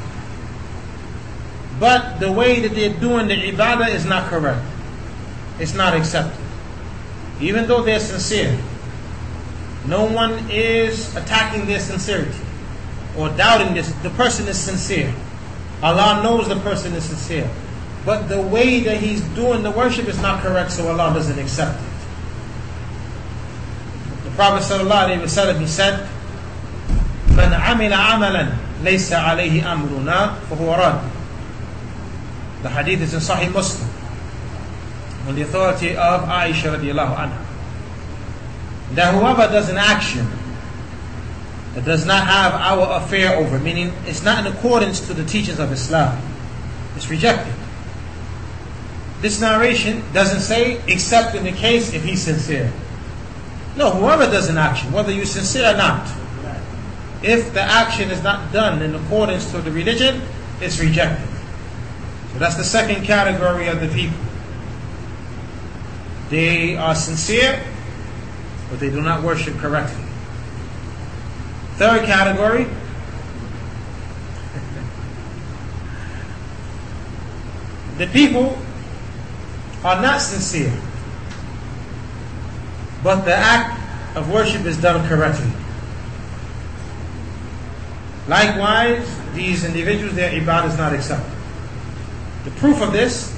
But 1.80 2.20
the 2.20 2.32
way 2.32 2.62
that 2.62 2.74
they're 2.76 3.00
doing 3.00 3.28
the 3.28 3.36
ibadah 3.36 3.90
is 3.90 4.06
not 4.06 4.30
correct. 4.30 4.66
It's 5.60 5.74
not 5.74 5.94
accepted. 5.96 6.42
Even 7.40 7.68
though 7.68 7.82
they're 7.82 8.00
sincere, 8.00 8.58
no 9.88 10.06
one 10.06 10.50
is 10.50 11.16
attacking 11.16 11.68
their 11.68 11.80
sincerity 11.80 12.40
or 13.18 13.30
doubting 13.30 13.74
this. 13.74 13.92
The 14.02 14.10
person 14.12 14.48
is 14.48 14.58
sincere. 14.58 15.14
Allah 15.84 16.24
knows 16.24 16.48
the 16.48 16.56
person 16.58 16.94
is 16.94 17.04
sincere 17.04 17.50
But 18.05 18.29
the 18.29 18.41
way 18.41 18.81
that 18.81 18.97
he's 18.99 19.21
doing 19.35 19.63
the 19.63 19.71
worship 19.71 20.09
is 20.09 20.21
not 20.23 20.43
correct, 20.43 20.73
so 20.73 20.89
Allah 20.89 21.13
doesn't 21.13 21.39
accept 21.39 21.79
it. 21.79 21.87
The 24.25 24.31
Prophet 24.31 24.65
ﷺ, 24.65 25.61
he 25.61 25.67
said, 25.67 26.09
من 27.29 27.53
عمل 27.53 27.93
عملا 27.93 28.53
ليس 28.83 29.13
عليه 29.13 29.63
أمرنا 29.63 30.35
فهو 30.51 30.75
رد. 30.77 31.11
The 32.63 32.69
hadith 32.71 33.03
is 33.03 33.15
in 33.15 33.21
Sahih 33.21 33.53
Muslim 33.53 33.89
on 35.27 35.35
the 35.35 35.43
authority 35.43 35.91
of 35.97 36.23
Aisha 36.23 36.77
radiallahu 36.77 37.17
anha. 37.17 37.45
That 38.95 39.15
whoever 39.15 39.53
does 39.53 39.69
an 39.69 39.77
action 39.77 40.27
that 41.75 41.85
does 41.85 42.05
not 42.05 42.27
have 42.27 42.55
our 42.55 43.03
affair 43.03 43.37
over, 43.37 43.59
meaning 43.59 43.93
it's 44.07 44.23
not 44.23 44.45
in 44.45 44.53
accordance 44.53 45.07
to 45.07 45.15
the 45.15 45.25
teachings 45.25 45.59
of 45.59 45.71
Islam, 45.71 46.21
it's 46.97 47.09
rejected. 47.09 47.55
This 49.26 49.42
narration 49.42 50.04
doesn't 50.14 50.42
say, 50.42 50.80
except 50.88 51.34
in 51.34 51.46
the 51.46 51.52
case 51.52 51.96
if 51.96 52.04
he's 52.04 52.22
sincere. 52.22 52.72
No, 53.76 53.90
whoever 53.90 54.26
does 54.26 54.50
an 54.50 54.60
action, 54.60 54.92
whether 54.92 55.12
you're 55.12 55.26
sincere 55.26 55.74
or 55.74 55.76
not, 55.76 56.08
if 57.24 57.52
the 57.52 57.62
action 57.62 58.12
is 58.12 58.22
not 58.22 58.54
done 58.54 58.84
in 58.84 58.94
accordance 58.94 59.50
to 59.50 59.62
the 59.62 59.72
religion, 59.72 60.22
it's 60.62 60.80
rejected. 60.80 61.28
So 62.34 62.38
that's 62.38 62.56
the 62.56 62.64
second 62.64 63.04
category 63.04 63.68
of 63.68 63.82
the 63.82 63.88
people. 63.88 64.20
They 66.30 66.78
are 66.78 66.94
sincere, 66.94 67.64
but 68.70 68.80
they 68.80 68.92
do 68.92 69.02
not 69.02 69.24
worship 69.24 69.56
correctly. 69.56 70.06
Third 71.78 72.06
category 72.06 72.66
the 77.98 78.06
people 78.06 78.56
are 79.86 80.02
not 80.02 80.20
sincere, 80.20 80.74
but 83.04 83.24
the 83.24 83.36
act 83.36 83.80
of 84.18 84.32
worship 84.32 84.66
is 84.66 84.82
done 84.82 85.08
correctly. 85.08 85.52
Likewise, 88.28 89.08
these 89.36 89.64
individuals, 89.64 90.16
their 90.16 90.32
ibadah 90.32 90.70
is 90.70 90.78
not 90.80 90.92
accepted. 90.92 91.32
The 92.46 92.52
proof 92.52 92.82
of 92.82 92.94
this, 92.94 93.32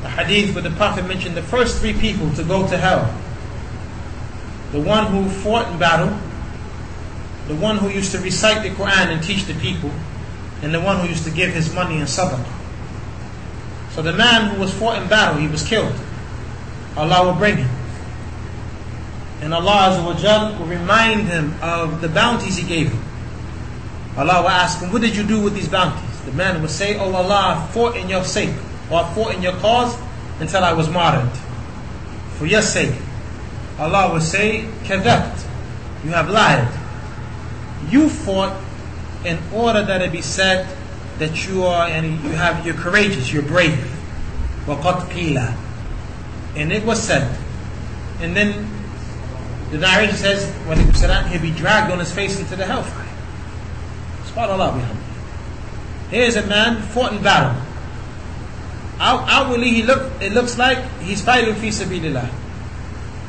the 0.00 0.08
hadith 0.08 0.52
where 0.56 0.62
the 0.62 0.70
Prophet 0.70 1.06
mentioned 1.06 1.36
the 1.36 1.44
first 1.44 1.78
three 1.78 1.92
people 1.92 2.28
to 2.32 2.42
go 2.42 2.66
to 2.66 2.76
hell. 2.76 3.14
The 4.72 4.80
one 4.80 5.06
who 5.06 5.30
fought 5.30 5.70
in 5.70 5.78
battle, 5.78 6.18
the 7.46 7.54
one 7.54 7.78
who 7.78 7.88
used 7.88 8.10
to 8.12 8.18
recite 8.18 8.64
the 8.64 8.70
Quran 8.70 9.12
and 9.12 9.22
teach 9.22 9.44
the 9.44 9.54
people, 9.54 9.92
and 10.62 10.74
the 10.74 10.80
one 10.80 10.98
who 10.98 11.06
used 11.06 11.22
to 11.24 11.30
give 11.30 11.54
his 11.54 11.72
money 11.72 11.98
in 11.98 12.02
sadaqah. 12.02 12.61
So 13.94 14.00
the 14.02 14.12
man 14.12 14.54
who 14.54 14.60
was 14.60 14.72
fought 14.72 15.00
in 15.02 15.08
battle, 15.08 15.38
he 15.40 15.48
was 15.48 15.62
killed. 15.66 15.92
Allah 16.96 17.26
will 17.26 17.38
bring 17.38 17.58
him. 17.58 17.68
And 19.42 19.52
Allah 19.52 20.00
will 20.04 20.66
remind 20.66 21.28
him 21.28 21.54
of 21.62 22.00
the 22.00 22.08
bounties 22.08 22.56
he 22.56 22.66
gave 22.66 22.90
him. 22.92 23.02
Allah 24.16 24.42
will 24.42 24.48
ask 24.48 24.80
him, 24.80 24.92
What 24.92 25.02
did 25.02 25.16
you 25.16 25.24
do 25.24 25.42
with 25.42 25.54
these 25.54 25.68
bounties? 25.68 26.20
The 26.24 26.32
man 26.32 26.62
will 26.62 26.68
say, 26.68 26.96
Oh 26.98 27.12
Allah, 27.12 27.56
I 27.68 27.72
fought 27.72 27.96
in 27.96 28.08
your 28.08 28.24
sake, 28.24 28.54
or 28.90 29.00
I 29.00 29.14
fought 29.14 29.34
in 29.34 29.42
your 29.42 29.54
cause 29.56 29.96
until 30.40 30.64
I 30.64 30.72
was 30.72 30.88
martyred. 30.88 31.30
For 32.38 32.46
your 32.46 32.62
sake. 32.62 32.94
Allah 33.78 34.12
will 34.12 34.20
say, 34.20 34.68
Kadabt, 34.84 35.44
you 36.04 36.10
have 36.10 36.30
lied. 36.30 36.68
You 37.90 38.08
fought 38.08 38.56
in 39.24 39.38
order 39.52 39.82
that 39.84 40.02
it 40.02 40.12
be 40.12 40.22
said 40.22 40.66
that 41.21 41.47
you 41.47 41.63
are 41.63 41.87
and 41.87 42.23
you 42.23 42.29
have 42.29 42.65
you're 42.65 42.75
courageous, 42.75 43.31
you're 43.31 43.43
brave. 43.43 43.77
وَقَدْ 44.65 45.09
قِيلَ 45.09 45.55
And 46.55 46.71
it 46.71 46.85
was 46.85 47.01
said. 47.01 47.37
And 48.19 48.35
then 48.35 48.69
the 49.71 49.77
narration 49.77 50.15
says, 50.15 50.49
when 50.67 50.79
he 50.79 50.91
said 50.93 51.09
that, 51.09 51.27
he'll 51.27 51.41
be 51.41 51.51
dragged 51.51 51.91
on 51.91 51.99
his 51.99 52.11
face 52.11 52.39
into 52.39 52.55
the 52.55 52.65
hellfire. 52.65 53.05
SubhanAllah 54.25 54.75
behind 54.75 54.99
Here's 56.09 56.35
a 56.37 56.45
man 56.47 56.81
fought 56.81 57.13
in 57.13 57.21
battle. 57.21 57.61
Out, 58.99 59.27
outwardly, 59.29 59.69
he 59.69 59.83
look, 59.83 60.11
it 60.21 60.31
looks 60.31 60.57
like 60.57 60.79
he's 61.01 61.21
fighting 61.21 61.53
fi 61.55 61.67
sabilillah. 61.67 62.29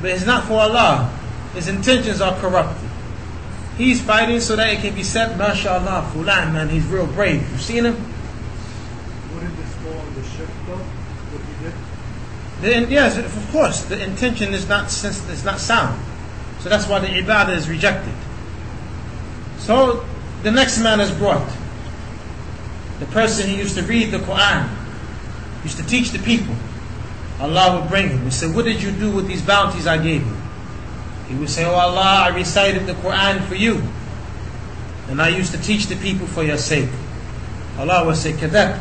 But 0.00 0.10
it's 0.10 0.24
not 0.24 0.44
for 0.44 0.60
Allah. 0.60 1.12
His 1.54 1.68
intentions 1.68 2.20
are 2.20 2.38
corrupted. 2.38 2.81
He's 3.77 4.01
fighting 4.01 4.39
so 4.39 4.55
that 4.55 4.71
it 4.71 4.81
can 4.81 4.93
be 4.93 5.03
said, 5.03 5.37
MashaAllah, 5.39 6.11
Fulan, 6.11 6.53
man, 6.53 6.69
he's 6.69 6.85
real 6.85 7.07
brave. 7.07 7.49
You've 7.49 7.61
seen 7.61 7.85
him? 7.85 7.95
Wouldn't 9.33 9.57
this 9.57 9.73
fall 9.75 9.97
on 9.97 10.13
the 10.13 10.23
shirk 10.23 10.49
though? 10.67 10.77
What 10.77 11.41
he 11.41 12.71
did? 12.71 12.85
The, 12.85 12.91
yes, 12.91 13.17
of 13.17 13.51
course. 13.51 13.83
The 13.85 14.03
intention 14.03 14.53
is 14.53 14.69
not 14.69 14.85
is 14.85 15.43
not 15.43 15.59
sound. 15.59 15.99
So 16.59 16.69
that's 16.69 16.87
why 16.87 16.99
the 16.99 17.07
ibadah 17.07 17.55
is 17.55 17.67
rejected. 17.67 18.13
So 19.57 20.05
the 20.43 20.51
next 20.51 20.79
man 20.79 20.99
is 20.99 21.11
brought. 21.11 21.49
The 22.99 23.05
person 23.07 23.49
who 23.49 23.55
used 23.55 23.75
to 23.75 23.83
read 23.83 24.11
the 24.11 24.19
Quran, 24.19 24.69
used 25.63 25.77
to 25.77 25.85
teach 25.85 26.11
the 26.11 26.19
people. 26.19 26.55
Allah 27.39 27.81
will 27.81 27.89
bring 27.89 28.09
him. 28.09 28.23
He 28.23 28.31
said, 28.31 28.55
What 28.55 28.65
did 28.65 28.81
you 28.81 28.91
do 28.91 29.11
with 29.11 29.27
these 29.27 29.41
bounties 29.41 29.87
I 29.87 29.97
gave 29.97 30.25
you? 30.25 30.42
He 31.33 31.39
would 31.39 31.49
say, 31.49 31.65
Oh 31.65 31.73
Allah, 31.73 32.29
I 32.29 32.35
recited 32.35 32.85
the 32.85 32.93
Quran 32.93 33.43
for 33.45 33.55
you. 33.55 33.81
And 35.09 35.19
I 35.19 35.29
used 35.29 35.51
to 35.53 35.57
teach 35.59 35.87
the 35.87 35.95
people 35.95 36.27
for 36.27 36.43
your 36.43 36.57
sake. 36.57 36.89
Allah 37.79 38.05
would 38.05 38.17
say, 38.17 38.33
Kadabt. 38.33 38.79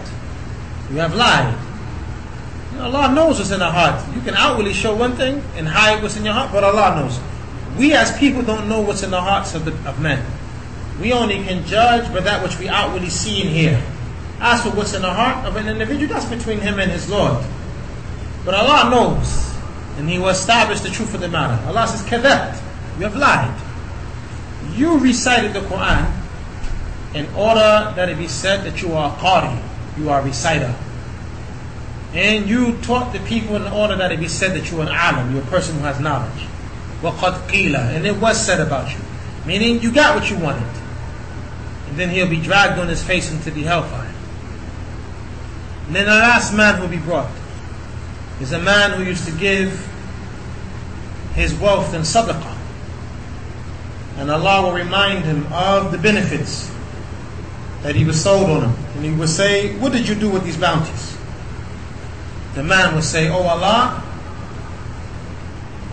You 0.91 0.99
have 0.99 1.15
lied. 1.15 1.57
Allah 2.79 3.15
knows 3.15 3.38
what's 3.38 3.51
in 3.51 3.61
the 3.61 3.71
heart. 3.71 4.05
You 4.15 4.21
can 4.21 4.35
outwardly 4.35 4.75
show 4.75 4.95
one 4.95 5.17
thing 5.17 5.43
and 5.57 5.67
hide 5.67 6.03
what's 6.03 6.19
in 6.19 6.27
your 6.27 6.35
heart, 6.35 6.53
but 6.53 6.62
Allah 6.62 7.01
knows. 7.01 7.19
We 7.79 7.95
as 7.95 8.17
people 8.19 8.43
don't 8.43 8.69
know 8.69 8.83
what's 8.83 9.03
in 9.03 9.11
the 9.11 9.21
hearts 9.21 9.55
of, 9.55 9.65
the, 9.65 9.73
of 9.88 9.99
men. 10.01 10.23
We 11.01 11.15
only 11.15 11.43
can 11.45 11.65
judge 11.65 12.12
by 12.12 12.21
that 12.21 12.43
which 12.43 12.59
we 12.59 12.69
outwardly 12.69 13.09
see 13.09 13.41
and 13.41 13.51
hear. 13.51 13.83
As 14.41 14.62
for 14.62 14.71
what's 14.71 14.93
in 14.93 15.01
the 15.01 15.12
heart 15.12 15.47
of 15.47 15.57
an 15.57 15.69
individual, 15.69 16.12
that's 16.12 16.27
between 16.27 16.61
him 16.61 16.79
and 16.79 16.91
his 16.91 17.09
Lord. 17.09 17.43
But 18.45 18.55
Allah 18.55 18.91
knows. 18.91 19.52
And 19.96 20.09
he 20.09 20.18
will 20.18 20.28
establish 20.28 20.81
the 20.81 20.88
truth 20.88 21.14
of 21.14 21.20
the 21.20 21.28
matter. 21.28 21.62
Allah 21.66 21.87
says, 21.87 22.02
Kadabt, 22.02 22.61
you 22.98 23.05
have 23.05 23.16
lied. 23.16 23.61
You 24.74 24.98
recited 24.98 25.52
the 25.52 25.61
Quran 25.61 26.11
in 27.14 27.26
order 27.35 27.92
that 27.94 28.09
it 28.09 28.16
be 28.16 28.28
said 28.28 28.64
that 28.64 28.81
you 28.81 28.92
are 28.94 29.14
a 29.14 29.20
qari, 29.20 29.62
you 29.98 30.09
are 30.09 30.20
a 30.20 30.24
reciter. 30.24 30.74
And 32.14 32.48
you 32.48 32.76
taught 32.78 33.12
the 33.12 33.20
people 33.20 33.57
in 33.57 33.70
order 33.70 33.96
that 33.96 34.12
it 34.12 34.21
be 34.21 34.29
said 34.29 34.54
that 34.54 34.71
you 34.71 34.81
are 34.81 34.83
an 34.83 34.88
alim, 34.88 35.33
you're 35.33 35.42
a 35.42 35.46
person 35.46 35.77
who 35.77 35.83
has 35.83 36.00
knowledge. 36.00 36.46
وَقَدْ 37.02 37.48
قِيلَ 37.48 37.75
And 37.75 38.06
it 38.06 38.17
was 38.17 38.40
said 38.40 38.60
about 38.60 38.92
you. 38.92 39.00
Meaning 39.46 39.83
you 39.83 39.92
got 39.92 40.14
what 40.14 40.31
you 40.31 40.38
wanted. 40.38 40.69
And 41.88 41.98
then 41.98 42.10
he'll 42.10 42.29
be 42.29 42.40
dragged 42.40 42.79
on 42.79 42.88
his 42.88 43.02
face 43.02 43.31
into 43.31 43.50
the 43.50 43.62
hellfire. 43.62 44.14
And 45.87 45.96
then 45.96 46.06
the 46.06 46.12
last 46.12 46.54
man 46.54 46.81
will 46.81 46.88
be 46.88 46.98
brought 46.98 47.29
is 48.40 48.52
a 48.52 48.58
man 48.58 48.92
who 48.92 49.04
used 49.04 49.26
to 49.26 49.33
give 49.33 49.88
his 51.35 51.54
wealth 51.54 51.94
in 51.94 52.02
sadaqah. 52.02 52.56
And 54.18 54.30
Allah 54.30 54.62
will 54.62 54.72
remind 54.72 55.24
him 55.24 55.46
of 55.52 55.90
the 55.92 55.98
benefits 55.98 56.70
that 57.83 57.94
he 57.94 58.04
was 58.04 58.22
sold 58.22 58.50
on 58.50 58.70
him. 58.70 58.85
And 58.96 59.04
he 59.04 59.10
would 59.12 59.28
say, 59.28 59.76
What 59.78 59.92
did 59.92 60.08
you 60.08 60.14
do 60.14 60.30
with 60.30 60.44
these 60.44 60.56
bounties? 60.56 61.16
The 62.54 62.62
man 62.62 62.94
would 62.94 63.04
say, 63.04 63.28
Oh 63.28 63.42
Allah, 63.42 64.00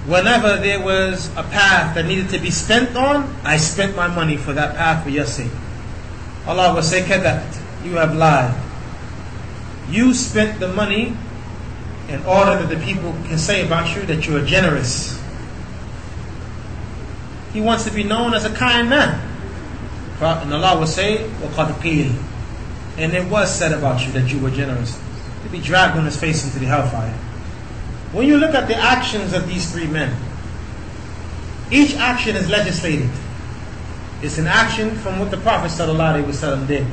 whenever 0.05 0.57
there 0.57 0.81
was 0.81 1.29
a 1.37 1.43
path 1.43 1.95
that 1.95 2.05
needed 2.05 2.29
to 2.29 2.39
be 2.39 2.51
spent 2.51 2.95
on, 2.95 3.33
I 3.43 3.57
spent 3.57 3.95
my 3.95 4.07
money 4.07 4.37
for 4.37 4.53
that 4.53 4.75
path 4.75 5.03
for 5.03 5.09
your 5.09 5.25
sake. 5.25 5.51
Allah 6.45 6.73
would 6.73 6.83
say, 6.83 7.01
Kadabt, 7.01 7.59
you 7.83 7.93
have 7.95 8.15
lied. 8.15 8.55
You 9.89 10.13
spent 10.13 10.59
the 10.59 10.67
money 10.67 11.15
in 12.08 12.24
order 12.26 12.62
that 12.64 12.68
the 12.68 12.84
people 12.84 13.12
can 13.26 13.38
say 13.38 13.64
about 13.64 13.96
you 13.96 14.02
that 14.02 14.26
you 14.26 14.36
are 14.36 14.44
generous. 14.44 15.20
he 17.52 17.60
wants 17.60 17.84
to 17.84 17.90
be 17.90 18.02
known 18.02 18.34
as 18.34 18.44
a 18.44 18.52
kind 18.54 18.90
man. 18.90 19.30
And 20.20 20.54
Allah 20.54 20.78
will 20.78 20.86
say, 20.86 21.18
وَقَدْ 21.40 21.72
قِيلٍ 21.80 22.14
And 22.96 23.12
it 23.12 23.28
was 23.28 23.54
said 23.54 23.72
about 23.72 24.04
you 24.06 24.12
that 24.12 24.32
you 24.32 24.38
were 24.38 24.50
generous. 24.50 24.98
To 25.44 25.48
be 25.50 25.60
dragged 25.60 25.96
on 25.96 26.04
his 26.04 26.16
face 26.16 26.44
into 26.44 26.58
the 26.58 26.66
hellfire. 26.66 27.12
When 28.12 28.26
you 28.26 28.38
look 28.38 28.54
at 28.54 28.68
the 28.68 28.76
actions 28.76 29.32
of 29.32 29.48
these 29.48 29.70
three 29.70 29.86
men, 29.86 30.16
each 31.70 31.94
action 31.96 32.36
is 32.36 32.48
legislated. 32.48 33.10
It's 34.22 34.38
an 34.38 34.46
action 34.46 34.92
from 34.96 35.18
what 35.18 35.30
the 35.30 35.36
Prophet 35.36 35.70
ﷺ 35.70 36.66
did. 36.66 36.86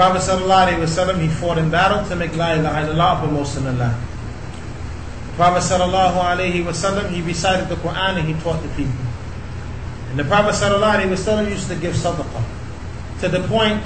Prophet 0.00 0.22
sallallahu 0.22 0.66
alaihi 0.66 0.80
wasallam 0.80 1.20
he 1.20 1.28
fought 1.28 1.58
in 1.58 1.68
battle 1.68 2.02
to 2.08 2.16
make 2.16 2.34
la 2.34 2.54
ilaha 2.54 2.88
illallah 2.88 3.20
upper 3.20 3.30
most 3.30 3.58
Allah. 3.58 3.92
Prophet 5.36 5.60
sallallahu 5.60 6.16
alaihi 6.16 6.64
wasallam 6.64 7.10
he 7.10 7.20
recited 7.20 7.68
the 7.68 7.74
Quran 7.74 8.16
and 8.16 8.26
he 8.26 8.32
taught 8.40 8.62
the 8.62 8.68
people. 8.70 8.96
And 10.08 10.18
the 10.18 10.24
Prophet 10.24 10.54
sallallahu 10.54 11.04
alaihi 11.04 11.12
wasallam 11.12 11.50
used 11.50 11.68
to 11.68 11.76
give 11.76 11.92
sadaqah 11.92 12.42
to 13.20 13.28
the 13.28 13.46
point 13.46 13.82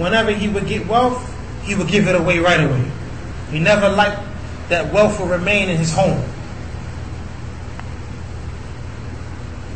whenever 0.00 0.32
he 0.32 0.48
would 0.48 0.66
get 0.66 0.86
wealth, 0.88 1.20
he 1.64 1.74
would 1.74 1.88
give 1.88 2.08
it 2.08 2.16
away 2.16 2.38
right 2.38 2.64
away. 2.64 2.90
He 3.50 3.60
never 3.60 3.90
liked 3.90 4.22
that 4.70 4.90
wealth 4.90 5.20
would 5.20 5.28
remain 5.28 5.68
in 5.68 5.76
his 5.76 5.92
home. 5.92 6.24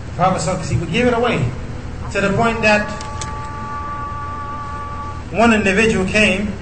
The 0.06 0.12
Prophet 0.16 0.40
sallallahu 0.40 0.56
alaihi 0.56 0.56
wasallam 0.56 0.72
he 0.72 0.76
would 0.78 0.92
give 0.92 1.06
it 1.08 1.12
away 1.12 1.52
to 2.12 2.20
the 2.22 2.32
point 2.32 2.62
that 2.62 2.88
one 5.32 5.54
individual 5.54 6.06
came 6.06 6.52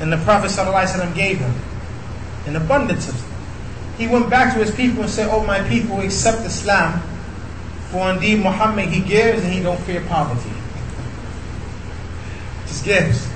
and 0.00 0.12
the 0.12 0.18
Prophet 0.18 0.54
gave 1.14 1.38
him 1.38 1.54
an 2.46 2.56
abundance 2.56 3.08
of 3.08 3.16
it. 3.16 3.98
He 3.98 4.06
went 4.06 4.28
back 4.28 4.52
to 4.54 4.60
his 4.60 4.74
people 4.74 5.02
and 5.02 5.10
said, 5.10 5.28
Oh 5.30 5.44
my 5.44 5.66
people, 5.68 6.00
accept 6.00 6.42
Islam, 6.42 7.00
for 7.90 8.12
indeed 8.12 8.40
Muhammad 8.40 8.90
he 8.90 9.00
gives 9.00 9.42
and 9.42 9.52
he 9.52 9.62
don't 9.62 9.80
fear 9.80 10.02
poverty. 10.02 10.52
Just 12.66 12.84
gives. 12.84 13.26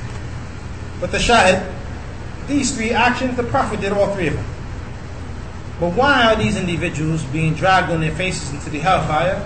But 1.00 1.12
the 1.12 1.18
shahid, 1.18 1.72
these 2.46 2.76
three 2.76 2.90
actions, 2.90 3.36
the 3.36 3.44
Prophet 3.44 3.80
did 3.80 3.92
all 3.92 4.14
three 4.14 4.26
of 4.28 4.34
them. 4.34 4.44
But 5.80 5.94
why 5.94 6.26
are 6.26 6.36
these 6.36 6.58
individuals 6.58 7.22
being 7.24 7.54
dragged 7.54 7.90
on 7.90 8.02
their 8.02 8.14
faces 8.14 8.52
into 8.52 8.68
the 8.68 8.80
hellfire? 8.80 9.42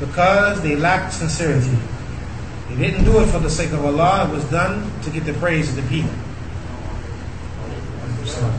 Because 0.00 0.62
they 0.62 0.76
lack 0.76 1.12
sincerity. 1.12 1.76
They 2.76 2.90
didn't 2.90 3.04
do 3.04 3.20
it 3.20 3.26
for 3.26 3.38
the 3.38 3.48
sake 3.48 3.72
of 3.72 3.84
Allah, 3.84 4.28
it 4.28 4.32
was 4.32 4.44
done 4.50 4.90
to 5.02 5.10
get 5.10 5.24
the 5.24 5.32
praise 5.34 5.70
of 5.70 5.76
the 5.76 5.88
people. 5.88 6.10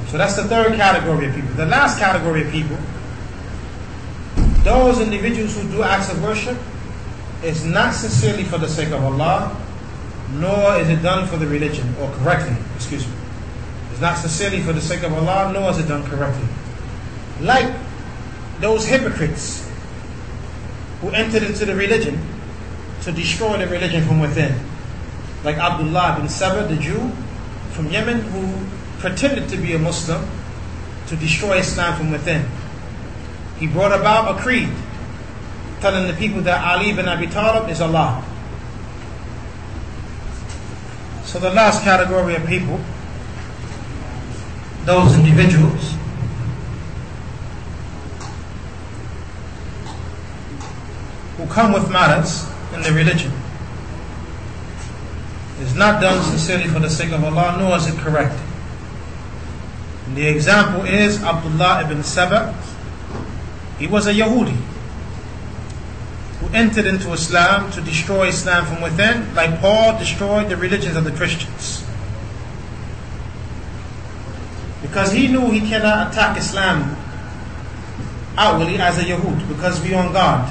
So 0.07 0.18
that's 0.18 0.36
the 0.36 0.45
third 0.45 0.76
category 0.76 1.28
of 1.28 1.36
people. 1.36 1.51
The 1.51 1.68
last 1.68 1.99
category 1.99 2.45
of 2.45 2.51
people, 2.51 2.78
those 4.63 4.99
individuals 4.99 5.55
who 5.55 5.70
do 5.70 5.84
acts 5.84 6.11
of 6.11 6.24
worship, 6.24 6.57
is 7.43 7.63
not 7.63 7.93
sincerely 7.93 8.43
for 8.43 8.57
the 8.57 8.68
sake 8.68 8.89
of 8.89 9.03
Allah, 9.03 9.55
nor 10.34 10.78
is 10.78 10.89
it 10.89 11.03
done 11.03 11.28
for 11.28 11.38
the 11.38 11.45
religion, 11.45 11.93
or 12.01 12.09
correctly, 12.13 12.55
excuse 12.76 13.05
me. 13.05 13.13
It's 13.91 14.01
not 14.01 14.18
sincerely 14.18 14.61
for 14.61 14.74
the 14.74 14.82
sake 14.82 15.03
of 15.03 15.13
Allah, 15.13 15.51
nor 15.53 15.70
is 15.70 15.78
it 15.78 15.88
done 15.88 16.03
correctly. 16.03 16.47
Like 17.41 17.72
those 18.61 18.88
hypocrites 18.88 19.70
who 21.01 21.09
entered 21.11 21.43
into 21.43 21.65
the 21.65 21.76
religion 21.76 22.20
to 23.08 23.14
destroy 23.14 23.58
the 23.58 23.66
religion 23.68 24.05
from 24.05 24.20
within. 24.20 24.53
Like 25.45 25.55
Abdullah 25.55 26.18
bin 26.20 26.28
Saba, 26.28 26.68
the 26.68 26.76
Jew 26.76 27.10
from 27.72 27.88
Yemen, 27.89 28.20
who 28.20 28.68
pretended 28.99 29.47
to 29.47 29.55
be 29.55 29.72
a 29.72 29.80
Muslim 29.80 30.28
to 31.08 31.16
destroy 31.16 31.60
Islam 31.60 31.97
from 31.97 32.12
within. 32.12 32.45
He 33.60 33.68
brought 33.68 33.97
about 33.97 34.38
a 34.38 34.41
creed 34.41 34.70
telling 35.80 36.05
the 36.05 36.14
people 36.16 36.41
that 36.41 36.62
Ali 36.68 36.91
bin 36.91 37.08
Abi 37.08 37.28
Talib 37.28 37.70
is 37.70 37.80
Allah. 37.80 38.26
So 41.24 41.39
the 41.39 41.51
last 41.51 41.84
category 41.84 42.36
of 42.36 42.45
people, 42.45 42.78
those 44.84 45.16
individuals 45.16 45.95
who 51.38 51.45
come 51.45 51.72
with 51.72 51.89
matters 51.89 52.45
in 52.78 52.84
the 52.84 52.93
religion 52.93 53.32
is 55.61 55.75
not 55.75 56.01
done 56.01 56.23
sincerely 56.23 56.67
for 56.67 56.80
the 56.80 56.89
sake 56.89 57.11
of 57.11 57.23
Allah, 57.23 57.57
nor 57.59 57.78
is 57.78 57.88
it 57.88 57.97
correct. 57.97 58.39
And 60.05 60.15
the 60.15 60.28
example 60.28 60.86
is 60.86 61.21
Abdullah 61.23 61.84
ibn 61.84 62.03
Saba. 62.03 62.53
He 63.80 63.88
was 63.88 64.07
a 64.07 64.13
Yahudi 64.13 64.55
who 66.39 66.55
entered 66.55 66.86
into 66.86 67.11
Islam 67.11 67.71
to 67.71 67.82
destroy 67.82 68.28
Islam 68.28 68.65
from 68.65 68.82
within, 68.82 69.34
like 69.34 69.59
Paul 69.59 69.97
destroyed 69.97 70.49
the 70.49 70.57
religions 70.57 70.95
of 70.95 71.03
the 71.03 71.11
Christians. 71.11 71.84
Because 74.82 75.11
he 75.11 75.28
knew 75.28 75.49
he 75.49 75.61
cannot 75.61 76.13
attack 76.13 76.38
Islam 76.38 76.95
outwardly 78.38 78.78
as 78.78 78.99
a 78.99 79.03
Yahud, 79.03 79.47
because 79.47 79.82
we 79.82 79.95
are 79.95 80.05
on 80.05 80.13
guard. 80.13 80.47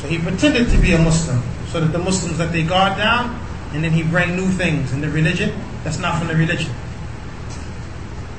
So 0.00 0.08
he 0.08 0.18
pretended 0.18 0.70
to 0.70 0.78
be 0.78 0.92
a 0.92 0.98
Muslim, 0.98 1.42
so 1.68 1.80
that 1.80 1.92
the 1.92 1.98
Muslims 1.98 2.38
let 2.38 2.52
their 2.52 2.66
guard 2.66 2.96
down, 2.96 3.38
and 3.72 3.84
then 3.84 3.92
he 3.92 4.02
bring 4.02 4.34
new 4.34 4.48
things 4.48 4.92
in 4.92 5.00
the 5.00 5.10
religion 5.10 5.52
that's 5.84 5.98
not 5.98 6.18
from 6.18 6.28
the 6.28 6.34
religion. 6.34 6.72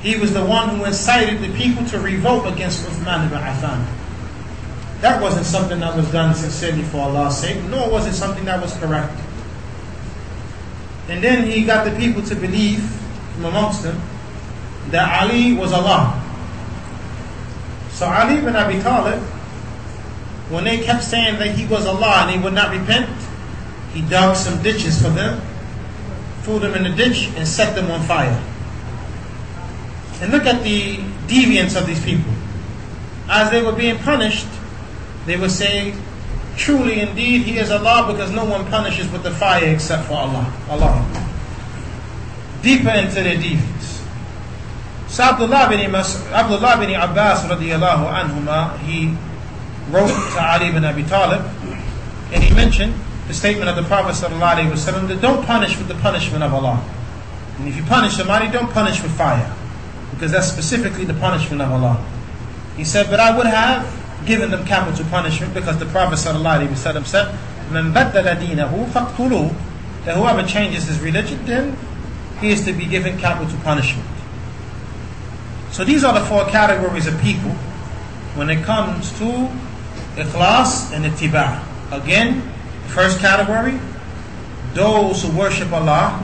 He 0.02 0.16
was 0.18 0.34
the 0.34 0.44
one 0.44 0.70
who 0.70 0.86
incited 0.86 1.42
the 1.42 1.56
people 1.56 1.86
to 1.86 2.00
revolt 2.00 2.52
against 2.52 2.84
Uthman 2.88 3.28
ibn 3.28 3.38
Affan. 3.38 3.86
That 5.02 5.22
wasn't 5.22 5.46
something 5.46 5.80
that 5.80 5.96
was 5.96 6.12
done 6.12 6.34
sincerely 6.34 6.82
for 6.84 6.98
Allah's 6.98 7.38
sake, 7.38 7.64
nor 7.66 7.90
was 7.90 8.08
it 8.08 8.14
something 8.14 8.46
that 8.46 8.60
was 8.62 8.76
correct. 8.78 9.14
And 11.10 11.24
then 11.24 11.46
he 11.46 11.64
got 11.64 11.86
the 11.86 11.92
people 11.98 12.24
to 12.24 12.36
believe 12.36 12.80
from 13.34 13.46
amongst 13.46 13.84
them 13.84 14.02
that 14.90 15.22
Ali 15.22 15.54
was 15.54 15.72
Allah. 15.74 16.18
So 17.92 18.08
Ali 18.08 18.38
ibn 18.38 18.56
Abi 18.56 18.82
Talib, 18.82 19.22
when 20.52 20.66
they 20.66 20.80
kept 20.84 21.04
saying 21.04 21.40
that 21.40 21.56
he 21.56 21.66
was 21.66 21.88
Allah 21.88 22.28
and 22.28 22.32
he 22.32 22.38
would 22.38 22.54
not 22.54 22.72
repent, 22.72 23.10
he 23.94 24.02
dug 24.02 24.36
some 24.36 24.62
ditches 24.62 25.02
for 25.02 25.10
them, 25.10 25.42
threw 26.44 26.60
them 26.60 26.76
in 26.76 26.84
the 26.84 26.90
ditch, 26.90 27.30
and 27.38 27.48
set 27.48 27.74
them 27.76 27.90
on 27.90 28.02
fire. 28.02 28.40
And 30.22 30.32
look 30.32 30.46
at 30.46 30.62
the 30.64 30.98
deviance 31.28 31.80
of 31.80 31.88
these 31.88 32.04
people. 32.04 32.32
As 33.30 33.50
they 33.50 33.64
were 33.64 33.72
being 33.72 33.98
punished, 34.00 34.48
they 35.26 35.38
were 35.38 35.50
saying, 35.50 35.96
Truly, 36.58 37.00
indeed, 37.00 37.44
He 37.44 37.58
is 37.58 37.72
Allah 37.72 38.12
because 38.12 38.32
no 38.32 38.44
one 38.44 38.66
punishes 38.68 39.10
with 39.10 39.24
the 39.24 39.32
fire 39.32 39.74
except 39.74 40.06
for 40.08 40.16
Allah. 40.16 40.52
Allah. 40.70 41.00
Deeper 42.62 42.90
into 42.92 43.16
their 43.24 43.38
deviance. 43.38 44.04
So 45.08 45.24
Abdullah 45.24 45.68
bin, 45.70 45.92
Mas- 45.92 46.22
Abdullah 46.32 46.78
bin 46.78 46.94
Abbas 46.96 47.44
radiallahu 47.48 48.80
he 48.86 49.16
wrote 49.92 50.08
to 50.08 50.40
Ali 50.42 50.72
bin 50.72 50.86
Abi 50.86 51.04
Talib, 51.04 51.42
and 52.32 52.44
he 52.44 52.54
mentioned 52.56 52.94
the 53.28 53.34
statement 53.34 53.70
of 53.70 53.76
the 53.76 53.84
Prophet 53.84 54.14
wasallam 54.16 55.08
that 55.08 55.22
don't 55.22 55.46
punish 55.46 55.78
with 55.78 55.88
the 55.88 55.96
punishment 55.96 56.44
of 56.44 56.54
Allah. 56.54 56.84
And 57.58 57.68
if 57.68 57.76
you 57.78 57.84
punish 57.84 58.16
somebody, 58.16 58.50
don't 58.50 58.72
punish 58.72 59.02
with 59.04 59.12
fire 59.12 59.56
because 60.12 60.32
that's 60.32 60.48
specifically 60.48 61.06
the 61.06 61.14
punishment 61.16 61.62
of 61.62 61.72
Allah. 61.72 62.04
He 62.78 62.84
said, 62.84 63.10
but 63.10 63.20
I 63.20 63.36
would 63.36 63.46
have 63.48 63.86
given 64.26 64.52
them 64.52 64.66
capital 64.66 65.06
punishment 65.06 65.54
because 65.54 65.78
the 65.80 65.86
Prophet 65.88 66.16
ﷺ 66.16 67.06
said, 67.06 67.38
"Man 67.72 67.94
dinahu 67.94 68.86
faqtuluhu." 68.86 69.54
That 70.06 70.16
whoever 70.16 70.44
changes 70.44 70.88
his 70.88 71.00
religion, 71.00 71.46
then 71.46 71.78
he 72.40 72.50
is 72.50 72.66
to 72.66 72.74
be 72.74 72.86
given 72.86 73.20
capital 73.20 73.58
punishment. 73.64 74.08
So 75.72 75.84
these 75.84 76.04
are 76.04 76.14
the 76.14 76.26
four 76.26 76.46
categories 76.46 77.08
of 77.08 77.20
people 77.22 77.52
when 78.36 78.50
it 78.50 78.64
comes 78.64 79.12
to 79.20 79.50
ikhlas 80.16 80.94
and 80.94 81.06
ittiba. 81.06 81.64
Again, 81.92 82.42
first 82.88 83.20
category, 83.20 83.80
those 84.74 85.24
who 85.24 85.38
worship 85.38 85.72
Allah 85.72 86.24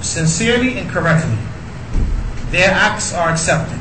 sincerely 0.00 0.78
and 0.78 0.88
correctly 0.90 1.36
their 2.54 2.70
acts 2.70 3.12
are 3.12 3.30
accepted. 3.30 3.80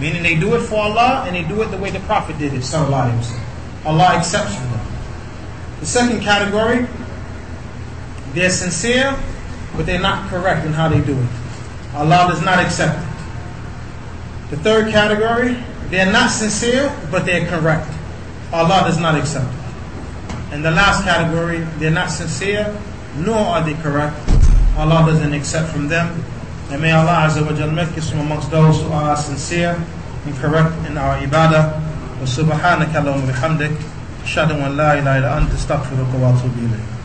Meaning 0.00 0.22
they 0.22 0.34
do 0.34 0.54
it 0.54 0.62
for 0.62 0.76
Allah 0.76 1.24
and 1.26 1.36
they 1.36 1.42
do 1.42 1.60
it 1.60 1.66
the 1.66 1.76
way 1.76 1.90
the 1.90 2.00
Prophet 2.00 2.38
did 2.38 2.54
it, 2.54 2.74
Allah 2.74 4.16
accepts 4.16 4.54
them. 4.56 4.80
The 5.80 5.86
second 5.86 6.22
category, 6.22 6.86
they're 8.32 8.48
sincere, 8.48 9.14
but 9.76 9.84
they're 9.84 10.00
not 10.00 10.30
correct 10.30 10.64
in 10.64 10.72
how 10.72 10.88
they 10.88 11.00
do 11.02 11.18
it. 11.18 11.28
Allah 11.94 12.28
does 12.30 12.42
not 12.42 12.58
accept 12.58 12.98
it. 12.98 14.50
The 14.50 14.56
third 14.56 14.90
category, 14.90 15.56
they're 15.90 16.10
not 16.10 16.30
sincere, 16.30 16.90
but 17.10 17.26
they're 17.26 17.46
correct. 17.46 17.88
Allah 18.51 18.83
does 18.85 18.99
not 18.99 19.15
accept 19.15 19.47
it. 19.51 20.53
And 20.53 20.63
the 20.63 20.71
last 20.71 21.03
category, 21.03 21.59
they're 21.79 21.89
not 21.91 22.11
sincere, 22.11 22.69
nor 23.17 23.37
are 23.37 23.63
they 23.63 23.73
correct. 23.81 24.15
Allah 24.77 25.05
doesn't 25.05 25.33
accept 25.33 25.69
from 25.69 25.87
them. 25.87 26.23
And 26.69 26.81
may 26.81 26.91
Allah 26.91 27.27
Azza 27.27 27.45
wa 27.45 27.53
Jal 27.53 27.71
make 27.71 27.97
us 27.97 28.09
from 28.09 28.19
amongst 28.21 28.51
those 28.51 28.81
who 28.81 28.89
are 28.91 29.15
sincere 29.17 29.75
and 30.25 30.35
correct 30.37 30.73
in 30.87 30.97
our 30.97 31.17
ibadah. 31.19 31.81
وسبحانك 32.23 32.95
اللهم 32.95 33.23
وبحمدك 33.27 33.75
أشهد 34.23 34.51
أن 34.51 34.77
لا 34.77 34.93
إله 34.99 35.17
إلا 35.17 35.37
أنت 35.37 35.51
أستغفرك 35.53 36.07
وأتوب 36.15 36.55
إليك 36.57 36.96